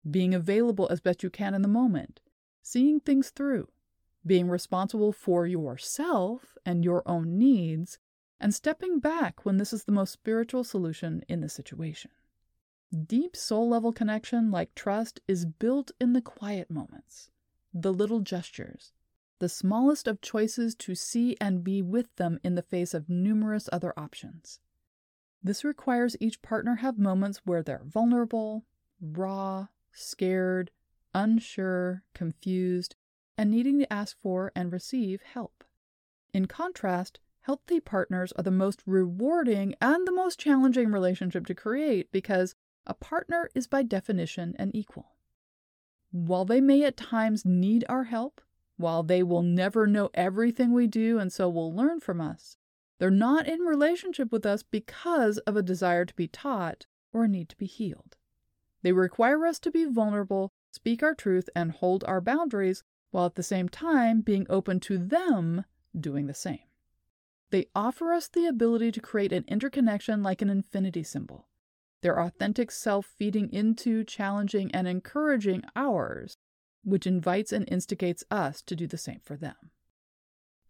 being 0.08 0.32
available 0.32 0.86
as 0.92 1.00
best 1.00 1.24
you 1.24 1.28
can 1.28 1.52
in 1.52 1.62
the 1.62 1.66
moment, 1.66 2.20
seeing 2.62 3.00
things 3.00 3.30
through, 3.30 3.66
being 4.24 4.48
responsible 4.48 5.10
for 5.10 5.44
yourself 5.44 6.56
and 6.64 6.84
your 6.84 7.02
own 7.04 7.36
needs, 7.36 7.98
and 8.38 8.54
stepping 8.54 9.00
back 9.00 9.44
when 9.44 9.56
this 9.56 9.72
is 9.72 9.82
the 9.82 9.90
most 9.90 10.12
spiritual 10.12 10.62
solution 10.62 11.24
in 11.28 11.40
the 11.40 11.48
situation. 11.48 12.12
Deep 13.08 13.34
soul 13.34 13.68
level 13.68 13.92
connection, 13.92 14.52
like 14.52 14.72
trust, 14.76 15.18
is 15.26 15.46
built 15.46 15.90
in 16.00 16.12
the 16.12 16.22
quiet 16.22 16.70
moments, 16.70 17.28
the 17.74 17.92
little 17.92 18.20
gestures, 18.20 18.92
the 19.40 19.48
smallest 19.48 20.06
of 20.06 20.20
choices 20.20 20.74
to 20.76 20.94
see 20.94 21.36
and 21.40 21.64
be 21.64 21.82
with 21.82 22.14
them 22.16 22.38
in 22.44 22.54
the 22.54 22.62
face 22.62 22.94
of 22.94 23.08
numerous 23.08 23.68
other 23.72 23.92
options. 23.98 24.60
This 25.42 25.64
requires 25.64 26.16
each 26.20 26.42
partner 26.42 26.76
have 26.76 26.98
moments 26.98 27.40
where 27.44 27.62
they're 27.62 27.82
vulnerable, 27.84 28.66
raw, 29.00 29.68
scared, 29.92 30.70
unsure, 31.14 32.04
confused, 32.14 32.94
and 33.38 33.50
needing 33.50 33.78
to 33.78 33.92
ask 33.92 34.20
for 34.20 34.52
and 34.54 34.70
receive 34.70 35.22
help. 35.22 35.64
In 36.34 36.46
contrast, 36.46 37.18
healthy 37.40 37.80
partners 37.80 38.32
are 38.32 38.44
the 38.44 38.50
most 38.50 38.82
rewarding 38.84 39.74
and 39.80 40.06
the 40.06 40.12
most 40.12 40.38
challenging 40.38 40.92
relationship 40.92 41.46
to 41.46 41.54
create 41.54 42.12
because 42.12 42.54
a 42.86 42.92
partner 42.92 43.48
is 43.54 43.66
by 43.66 43.82
definition 43.82 44.54
an 44.58 44.70
equal. 44.76 45.16
While 46.12 46.44
they 46.44 46.60
may 46.60 46.84
at 46.84 46.98
times 46.98 47.46
need 47.46 47.86
our 47.88 48.04
help, 48.04 48.42
while 48.80 49.02
they 49.02 49.22
will 49.22 49.42
never 49.42 49.86
know 49.86 50.10
everything 50.14 50.72
we 50.72 50.86
do 50.86 51.18
and 51.18 51.32
so 51.32 51.48
will 51.48 51.72
learn 51.72 52.00
from 52.00 52.20
us, 52.20 52.56
they're 52.98 53.10
not 53.10 53.46
in 53.46 53.60
relationship 53.60 54.30
with 54.32 54.44
us 54.44 54.62
because 54.62 55.38
of 55.38 55.56
a 55.56 55.62
desire 55.62 56.04
to 56.04 56.14
be 56.14 56.28
taught 56.28 56.86
or 57.12 57.24
a 57.24 57.28
need 57.28 57.48
to 57.48 57.56
be 57.56 57.66
healed. 57.66 58.16
They 58.82 58.92
require 58.92 59.46
us 59.46 59.58
to 59.60 59.70
be 59.70 59.84
vulnerable, 59.84 60.52
speak 60.70 61.02
our 61.02 61.14
truth, 61.14 61.48
and 61.54 61.72
hold 61.72 62.04
our 62.04 62.20
boundaries, 62.20 62.82
while 63.10 63.26
at 63.26 63.34
the 63.34 63.42
same 63.42 63.68
time 63.68 64.20
being 64.20 64.46
open 64.48 64.80
to 64.80 64.98
them 64.98 65.64
doing 65.98 66.26
the 66.26 66.34
same. 66.34 66.60
They 67.50 67.66
offer 67.74 68.12
us 68.12 68.28
the 68.28 68.46
ability 68.46 68.92
to 68.92 69.00
create 69.00 69.32
an 69.32 69.44
interconnection 69.48 70.22
like 70.22 70.40
an 70.40 70.50
infinity 70.50 71.02
symbol, 71.02 71.48
their 72.02 72.20
authentic 72.20 72.70
self 72.70 73.06
feeding 73.06 73.52
into, 73.52 74.04
challenging, 74.04 74.70
and 74.72 74.86
encouraging 74.86 75.64
ours, 75.74 76.36
which 76.82 77.06
invites 77.06 77.52
and 77.52 77.68
instigates 77.70 78.24
us 78.30 78.62
to 78.62 78.76
do 78.76 78.86
the 78.86 78.98
same 78.98 79.20
for 79.22 79.36
them. 79.36 79.56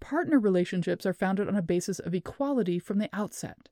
Partner 0.00 0.38
relationships 0.38 1.04
are 1.04 1.12
founded 1.12 1.46
on 1.46 1.56
a 1.56 1.62
basis 1.62 1.98
of 1.98 2.14
equality 2.14 2.78
from 2.78 2.98
the 2.98 3.10
outset. 3.12 3.68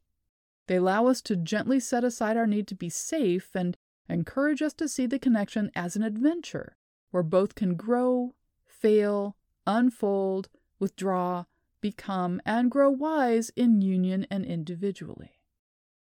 They 0.66 0.76
allow 0.76 1.06
us 1.06 1.22
to 1.22 1.36
gently 1.36 1.80
set 1.80 2.04
aside 2.04 2.36
our 2.36 2.46
need 2.46 2.68
to 2.68 2.74
be 2.74 2.90
safe 2.90 3.50
and 3.54 3.76
encourage 4.08 4.60
us 4.60 4.74
to 4.74 4.88
see 4.88 5.06
the 5.06 5.18
connection 5.18 5.70
as 5.74 5.96
an 5.96 6.02
adventure 6.02 6.76
where 7.10 7.22
both 7.22 7.54
can 7.54 7.74
grow, 7.74 8.34
fail, 8.66 9.36
unfold, 9.66 10.48
withdraw, 10.78 11.44
become, 11.80 12.40
and 12.44 12.70
grow 12.70 12.90
wise 12.90 13.50
in 13.56 13.80
union 13.80 14.26
and 14.30 14.44
individually. 14.44 15.37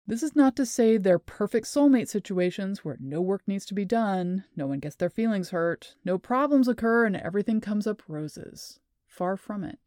This 0.06 0.23
is 0.23 0.35
not 0.35 0.56
to 0.56 0.66
say 0.66 0.97
they're 0.97 1.18
perfect 1.18 1.66
soulmate 1.66 2.09
situations 2.09 2.85
where 2.85 2.97
no 2.99 3.21
work 3.21 3.42
needs 3.47 3.64
to 3.66 3.75
be 3.75 3.85
done, 3.85 4.44
no 4.56 4.66
one 4.66 4.80
gets 4.80 4.97
their 4.97 5.11
feelings 5.11 5.50
hurt, 5.50 5.94
no 6.04 6.18
problems 6.18 6.66
occur, 6.66 7.06
and 7.06 7.16
everything 7.16 7.61
comes 7.61 7.87
up 7.87 8.02
roses. 8.09 8.80
Far 9.06 9.37
from 9.37 9.62
it. 9.62 9.78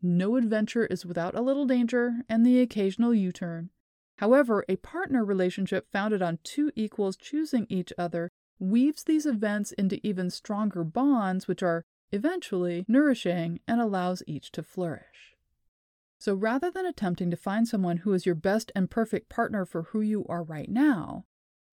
No 0.00 0.36
adventure 0.36 0.86
is 0.86 1.04
without 1.04 1.34
a 1.34 1.42
little 1.42 1.66
danger 1.66 2.22
and 2.28 2.46
the 2.46 2.60
occasional 2.60 3.14
U 3.14 3.32
turn. 3.32 3.70
However, 4.18 4.64
a 4.68 4.76
partner 4.76 5.24
relationship 5.24 5.90
founded 5.90 6.22
on 6.22 6.38
two 6.44 6.70
equals 6.76 7.16
choosing 7.16 7.66
each 7.68 7.92
other 7.98 8.30
weaves 8.60 9.02
these 9.02 9.26
events 9.26 9.72
into 9.72 10.04
even 10.06 10.30
stronger 10.30 10.84
bonds, 10.84 11.48
which 11.48 11.62
are 11.62 11.84
eventually 12.12 12.84
nourishing 12.86 13.58
and 13.66 13.80
allows 13.80 14.22
each 14.26 14.52
to 14.52 14.62
flourish. 14.62 15.31
So 16.22 16.34
rather 16.34 16.70
than 16.70 16.86
attempting 16.86 17.32
to 17.32 17.36
find 17.36 17.66
someone 17.66 17.96
who 17.96 18.12
is 18.12 18.24
your 18.24 18.36
best 18.36 18.70
and 18.76 18.88
perfect 18.88 19.28
partner 19.28 19.64
for 19.64 19.82
who 19.82 20.00
you 20.00 20.24
are 20.28 20.44
right 20.44 20.68
now, 20.68 21.24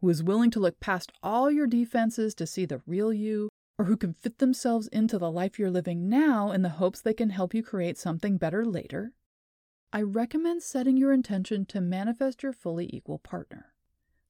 who 0.02 0.10
is 0.10 0.24
willing 0.24 0.50
to 0.50 0.60
look 0.60 0.80
past 0.80 1.12
all 1.22 1.52
your 1.52 1.68
defenses 1.68 2.34
to 2.34 2.48
see 2.48 2.66
the 2.66 2.82
real 2.88 3.14
you, 3.14 3.50
or 3.78 3.86
who 3.86 3.96
can 3.96 4.12
fit 4.12 4.40
themselves 4.40 4.88
into 4.88 5.20
the 5.20 5.30
life 5.30 5.60
you're 5.60 5.70
living 5.70 6.10
now 6.10 6.52
in 6.52 6.64
the 6.64 6.70
hopes 6.70 7.00
they 7.00 7.14
can 7.14 7.30
help 7.30 7.54
you 7.54 7.62
create 7.62 7.96
something 7.96 8.38
better 8.38 8.66
later, 8.66 9.14
I 9.94 10.02
recommend 10.02 10.64
setting 10.64 10.98
your 10.98 11.14
intention 11.14 11.64
to 11.66 11.80
manifest 11.80 12.42
your 12.42 12.52
fully 12.52 12.90
equal 12.92 13.20
partner. 13.20 13.76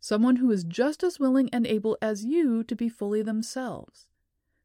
Someone 0.01 0.35
who 0.35 0.51
is 0.51 0.65
just 0.65 1.01
as 1.01 1.17
willing 1.17 1.49
and 1.53 1.65
able 1.65 1.97
as 2.01 2.25
you 2.25 2.65
to 2.65 2.75
be 2.75 2.89
fully 2.89 3.21
themselves, 3.21 4.09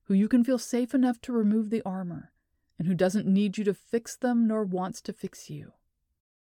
who 0.07 0.15
you 0.15 0.27
can 0.27 0.43
feel 0.43 0.59
safe 0.59 0.95
enough 0.95 1.21
to 1.21 1.33
remove 1.33 1.71
the 1.71 1.83
armor, 1.87 2.33
and 2.79 2.89
who 2.89 2.95
doesn't 2.95 3.27
need 3.27 3.57
you 3.59 3.65
to 3.65 3.75
fix 3.75 4.17
them 4.17 4.47
nor 4.47 4.65
wants 4.65 5.01
to 5.03 5.13
fix 5.13 5.49
you. 5.49 5.73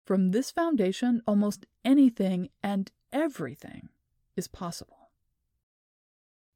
From 0.05 0.31
this 0.31 0.51
foundation, 0.51 1.23
almost 1.27 1.67
anything 1.85 2.51
and 2.63 2.91
everything 3.13 3.89
is 4.37 4.49
possible. 4.49 5.11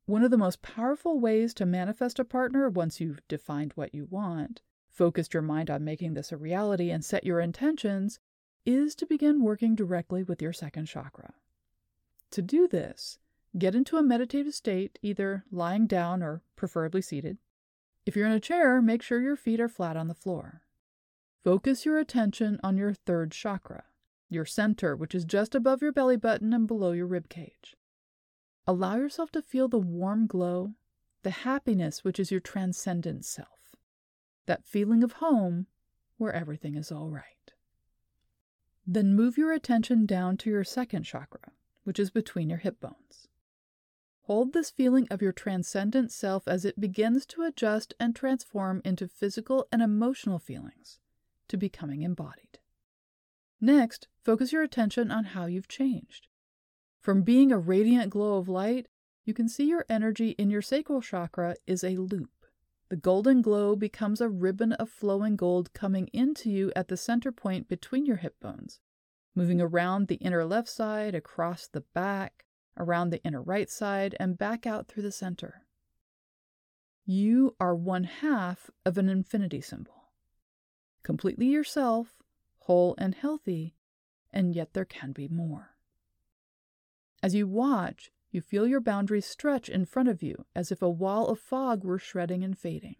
One 0.06 0.22
of 0.24 0.30
the 0.30 0.38
most 0.38 0.62
powerful 0.62 1.20
ways 1.20 1.54
to 1.54 1.66
manifest 1.66 2.18
a 2.18 2.24
partner 2.24 2.68
once 2.68 3.00
you've 3.00 3.26
defined 3.28 3.72
what 3.74 3.94
you 3.94 4.06
want, 4.10 4.60
focused 4.88 5.34
your 5.34 5.42
mind 5.42 5.70
on 5.70 5.84
making 5.84 6.14
this 6.14 6.32
a 6.32 6.36
reality, 6.36 6.90
and 6.90 7.04
set 7.04 7.24
your 7.24 7.40
intentions 7.40 8.18
is 8.66 8.94
to 8.96 9.06
begin 9.06 9.42
working 9.42 9.74
directly 9.74 10.22
with 10.22 10.42
your 10.42 10.52
second 10.52 10.86
chakra. 10.86 11.34
To 12.32 12.42
do 12.42 12.68
this, 12.68 13.18
get 13.56 13.74
into 13.74 13.96
a 13.96 14.02
meditative 14.02 14.54
state, 14.54 14.98
either 15.02 15.44
lying 15.50 15.86
down 15.86 16.22
or 16.22 16.42
preferably 16.56 17.02
seated. 17.02 17.38
If 18.10 18.16
you're 18.16 18.26
in 18.26 18.32
a 18.32 18.40
chair, 18.40 18.82
make 18.82 19.02
sure 19.02 19.20
your 19.20 19.36
feet 19.36 19.60
are 19.60 19.68
flat 19.68 19.96
on 19.96 20.08
the 20.08 20.16
floor. 20.16 20.62
Focus 21.44 21.86
your 21.86 21.96
attention 21.96 22.58
on 22.60 22.76
your 22.76 22.92
third 22.92 23.30
chakra, 23.30 23.84
your 24.28 24.44
center, 24.44 24.96
which 24.96 25.14
is 25.14 25.24
just 25.24 25.54
above 25.54 25.80
your 25.80 25.92
belly 25.92 26.16
button 26.16 26.52
and 26.52 26.66
below 26.66 26.90
your 26.90 27.06
rib 27.06 27.28
cage. 27.28 27.76
Allow 28.66 28.96
yourself 28.96 29.30
to 29.30 29.40
feel 29.40 29.68
the 29.68 29.78
warm 29.78 30.26
glow, 30.26 30.74
the 31.22 31.30
happiness, 31.30 32.02
which 32.02 32.18
is 32.18 32.32
your 32.32 32.40
transcendent 32.40 33.26
self, 33.26 33.76
that 34.46 34.66
feeling 34.66 35.04
of 35.04 35.12
home 35.12 35.68
where 36.16 36.32
everything 36.32 36.74
is 36.74 36.90
all 36.90 37.10
right. 37.10 37.52
Then 38.84 39.14
move 39.14 39.38
your 39.38 39.52
attention 39.52 40.04
down 40.04 40.36
to 40.38 40.50
your 40.50 40.64
second 40.64 41.04
chakra, 41.04 41.52
which 41.84 42.00
is 42.00 42.10
between 42.10 42.50
your 42.50 42.58
hip 42.58 42.80
bones. 42.80 43.28
Hold 44.30 44.52
this 44.52 44.70
feeling 44.70 45.08
of 45.10 45.20
your 45.20 45.32
transcendent 45.32 46.12
self 46.12 46.46
as 46.46 46.64
it 46.64 46.80
begins 46.80 47.26
to 47.26 47.42
adjust 47.42 47.94
and 47.98 48.14
transform 48.14 48.80
into 48.84 49.08
physical 49.08 49.66
and 49.72 49.82
emotional 49.82 50.38
feelings 50.38 51.00
to 51.48 51.56
becoming 51.56 52.02
embodied. 52.02 52.60
Next, 53.60 54.06
focus 54.22 54.52
your 54.52 54.62
attention 54.62 55.10
on 55.10 55.24
how 55.24 55.46
you've 55.46 55.66
changed. 55.66 56.28
From 57.00 57.22
being 57.22 57.50
a 57.50 57.58
radiant 57.58 58.10
glow 58.10 58.38
of 58.38 58.48
light, 58.48 58.86
you 59.24 59.34
can 59.34 59.48
see 59.48 59.64
your 59.64 59.84
energy 59.88 60.36
in 60.38 60.48
your 60.48 60.62
sacral 60.62 61.00
chakra 61.00 61.56
is 61.66 61.82
a 61.82 61.96
loop. 61.96 62.46
The 62.88 62.94
golden 62.94 63.42
glow 63.42 63.74
becomes 63.74 64.20
a 64.20 64.28
ribbon 64.28 64.74
of 64.74 64.90
flowing 64.90 65.34
gold 65.34 65.72
coming 65.72 66.06
into 66.12 66.48
you 66.48 66.70
at 66.76 66.86
the 66.86 66.96
center 66.96 67.32
point 67.32 67.66
between 67.66 68.06
your 68.06 68.18
hip 68.18 68.38
bones, 68.38 68.78
moving 69.34 69.60
around 69.60 70.06
the 70.06 70.22
inner 70.22 70.44
left 70.44 70.68
side, 70.68 71.16
across 71.16 71.66
the 71.66 71.80
back, 71.80 72.44
around 72.76 73.10
the 73.10 73.22
inner 73.22 73.42
right 73.42 73.70
side, 73.70 74.14
and 74.18 74.38
back 74.38 74.66
out 74.66 74.88
through 74.88 75.02
the 75.02 75.12
center. 75.12 75.66
You 77.04 77.56
are 77.58 77.74
one 77.74 78.04
half 78.04 78.70
of 78.84 78.96
an 78.96 79.08
infinity 79.08 79.60
symbol. 79.60 80.10
Completely 81.02 81.46
yourself, 81.46 82.22
whole 82.58 82.94
and 82.98 83.14
healthy, 83.14 83.74
and 84.32 84.54
yet 84.54 84.74
there 84.74 84.84
can 84.84 85.12
be 85.12 85.28
more. 85.28 85.70
As 87.22 87.34
you 87.34 87.46
watch, 87.46 88.10
you 88.30 88.40
feel 88.40 88.66
your 88.66 88.80
boundaries 88.80 89.26
stretch 89.26 89.68
in 89.68 89.84
front 89.84 90.08
of 90.08 90.22
you 90.22 90.46
as 90.54 90.70
if 90.70 90.80
a 90.80 90.88
wall 90.88 91.26
of 91.28 91.40
fog 91.40 91.84
were 91.84 91.98
shredding 91.98 92.44
and 92.44 92.56
fading. 92.56 92.96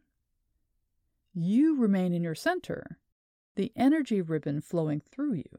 You 1.33 1.77
remain 1.77 2.13
in 2.13 2.25
your 2.25 2.35
center, 2.35 2.99
the 3.55 3.73
energy 3.77 4.21
ribbon 4.21 4.61
flowing 4.61 5.01
through 5.01 5.35
you. 5.35 5.59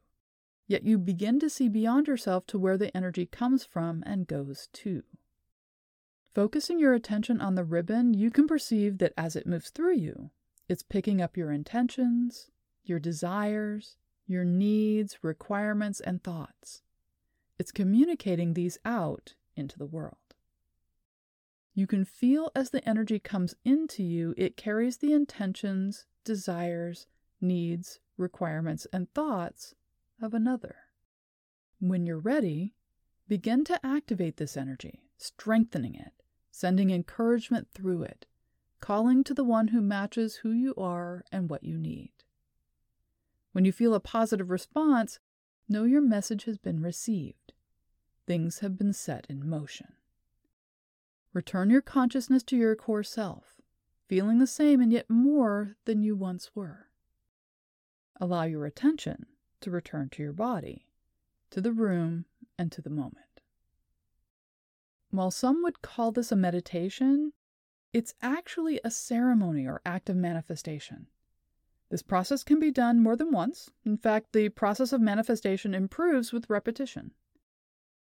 Yet 0.71 0.85
you 0.85 0.97
begin 0.97 1.37
to 1.41 1.49
see 1.49 1.67
beyond 1.67 2.07
yourself 2.07 2.47
to 2.47 2.57
where 2.57 2.77
the 2.77 2.95
energy 2.95 3.25
comes 3.25 3.65
from 3.65 4.03
and 4.05 4.25
goes 4.25 4.69
to. 4.71 5.03
Focusing 6.33 6.79
your 6.79 6.93
attention 6.93 7.41
on 7.41 7.55
the 7.55 7.65
ribbon, 7.65 8.13
you 8.13 8.31
can 8.31 8.47
perceive 8.47 8.97
that 8.99 9.11
as 9.17 9.35
it 9.35 9.45
moves 9.45 9.69
through 9.69 9.97
you, 9.97 10.29
it's 10.69 10.81
picking 10.81 11.21
up 11.21 11.35
your 11.35 11.51
intentions, 11.51 12.51
your 12.85 12.99
desires, 12.99 13.97
your 14.25 14.45
needs, 14.45 15.21
requirements, 15.21 15.99
and 15.99 16.23
thoughts. 16.23 16.83
It's 17.59 17.73
communicating 17.73 18.53
these 18.53 18.77
out 18.85 19.33
into 19.57 19.77
the 19.77 19.85
world. 19.85 20.35
You 21.73 21.85
can 21.85 22.05
feel 22.05 22.49
as 22.55 22.69
the 22.69 22.87
energy 22.87 23.19
comes 23.19 23.55
into 23.65 24.03
you, 24.03 24.33
it 24.37 24.55
carries 24.55 24.99
the 24.99 25.11
intentions, 25.11 26.05
desires, 26.23 27.07
needs, 27.41 27.99
requirements, 28.15 28.87
and 28.93 29.13
thoughts 29.13 29.75
of 30.21 30.33
another. 30.33 30.75
When 31.79 32.05
you're 32.05 32.19
ready, 32.19 32.75
begin 33.27 33.63
to 33.65 33.85
activate 33.85 34.37
this 34.37 34.55
energy, 34.55 35.03
strengthening 35.17 35.95
it, 35.95 36.13
sending 36.51 36.91
encouragement 36.91 37.69
through 37.73 38.03
it, 38.03 38.25
calling 38.79 39.23
to 39.23 39.33
the 39.33 39.43
one 39.43 39.69
who 39.69 39.81
matches 39.81 40.37
who 40.37 40.51
you 40.51 40.75
are 40.75 41.23
and 41.31 41.49
what 41.49 41.63
you 41.63 41.77
need. 41.77 42.11
When 43.51 43.65
you 43.65 43.71
feel 43.71 43.93
a 43.93 43.99
positive 43.99 44.49
response, 44.49 45.19
know 45.67 45.83
your 45.83 46.01
message 46.01 46.45
has 46.45 46.57
been 46.57 46.81
received. 46.81 47.53
Things 48.27 48.59
have 48.59 48.77
been 48.77 48.93
set 48.93 49.25
in 49.29 49.47
motion. 49.47 49.93
Return 51.33 51.69
your 51.69 51.81
consciousness 51.81 52.43
to 52.43 52.57
your 52.57 52.75
core 52.75 53.03
self, 53.03 53.61
feeling 54.07 54.39
the 54.39 54.47
same 54.47 54.81
and 54.81 54.91
yet 54.91 55.09
more 55.09 55.77
than 55.85 56.03
you 56.03 56.15
once 56.15 56.51
were. 56.53 56.89
Allow 58.19 58.43
your 58.43 58.65
attention 58.65 59.25
to 59.61 59.71
return 59.71 60.09
to 60.09 60.23
your 60.23 60.33
body, 60.33 60.87
to 61.49 61.61
the 61.61 61.71
room, 61.71 62.25
and 62.57 62.71
to 62.71 62.81
the 62.81 62.89
moment. 62.89 63.41
While 65.09 65.31
some 65.31 65.63
would 65.63 65.81
call 65.81 66.11
this 66.11 66.31
a 66.31 66.35
meditation, 66.35 67.33
It's 67.93 68.13
actually 68.21 68.79
a 68.83 68.91
ceremony 68.91 69.67
or 69.67 69.81
act 69.85 70.09
of 70.09 70.15
manifestation. 70.15 71.07
This 71.89 72.01
process 72.01 72.43
can 72.43 72.57
be 72.57 72.71
done 72.71 73.03
more 73.03 73.17
than 73.17 73.31
once. 73.31 73.69
In 73.85 73.97
fact, 73.97 74.31
the 74.31 74.47
process 74.47 74.93
of 74.93 75.01
manifestation 75.01 75.73
improves 75.73 76.31
with 76.31 76.49
repetition. 76.49 77.11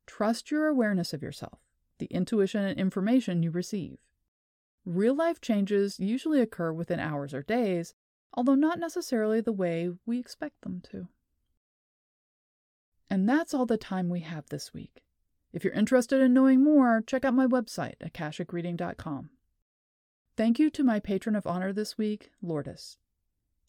Trust 0.05 0.51
your 0.51 0.67
awareness 0.67 1.13
of 1.13 1.23
yourself, 1.23 1.61
the 1.99 2.07
intuition 2.07 2.65
and 2.65 2.79
information 2.79 3.43
you 3.43 3.53
receive. 3.53 3.99
Real 4.85 5.15
life 5.15 5.41
changes 5.41 6.01
usually 6.01 6.41
occur 6.41 6.73
within 6.73 6.99
hours 6.99 7.33
or 7.33 7.43
days, 7.43 7.95
although 8.35 8.57
not 8.57 8.81
necessarily 8.81 9.41
the 9.41 9.53
way 9.53 9.91
we 10.07 10.19
expect 10.19 10.63
them 10.63 10.81
to. 10.91 11.07
And 13.11 13.29
that's 13.29 13.55
all 13.55 13.67
the 13.67 13.79
time 13.79 14.09
we 14.09 14.21
have 14.21 14.49
this 14.49 14.75
week. 14.75 15.03
If 15.53 15.65
you're 15.65 15.73
interested 15.73 16.21
in 16.21 16.35
knowing 16.35 16.63
more, 16.63 17.03
check 17.07 17.25
out 17.25 17.35
my 17.35 17.47
website, 17.47 17.97
akashicreading.com. 18.05 19.31
Thank 20.37 20.59
you 20.59 20.71
to 20.71 20.85
my 20.85 21.01
patron 21.01 21.35
of 21.35 21.47
honor 21.47 21.73
this 21.73 21.97
week, 21.99 22.31
Lourdes. 22.43 22.99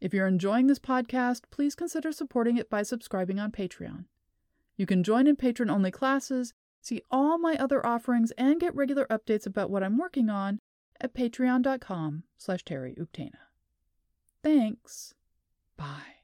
If 0.01 0.13
you're 0.13 0.27
enjoying 0.27 0.67
this 0.67 0.79
podcast, 0.79 1.43
please 1.51 1.75
consider 1.75 2.11
supporting 2.11 2.57
it 2.57 2.69
by 2.69 2.83
subscribing 2.83 3.39
on 3.39 3.51
Patreon. 3.51 4.05
You 4.77 4.85
can 4.85 5.03
join 5.03 5.27
in 5.27 5.35
patron 5.35 5.69
only 5.69 5.91
classes, 5.91 6.53
see 6.81 7.01
all 7.11 7.37
my 7.37 7.55
other 7.55 7.85
offerings, 7.85 8.31
and 8.37 8.59
get 8.59 8.75
regular 8.75 9.05
updates 9.07 9.45
about 9.45 9.69
what 9.69 9.83
I'm 9.83 9.97
working 9.97 10.29
on 10.29 10.59
at 11.01 11.13
patreon.com 11.13 12.23
slash 12.37 12.63
Terry 12.63 12.95
Thanks. 14.41 15.13
Bye. 15.75 16.18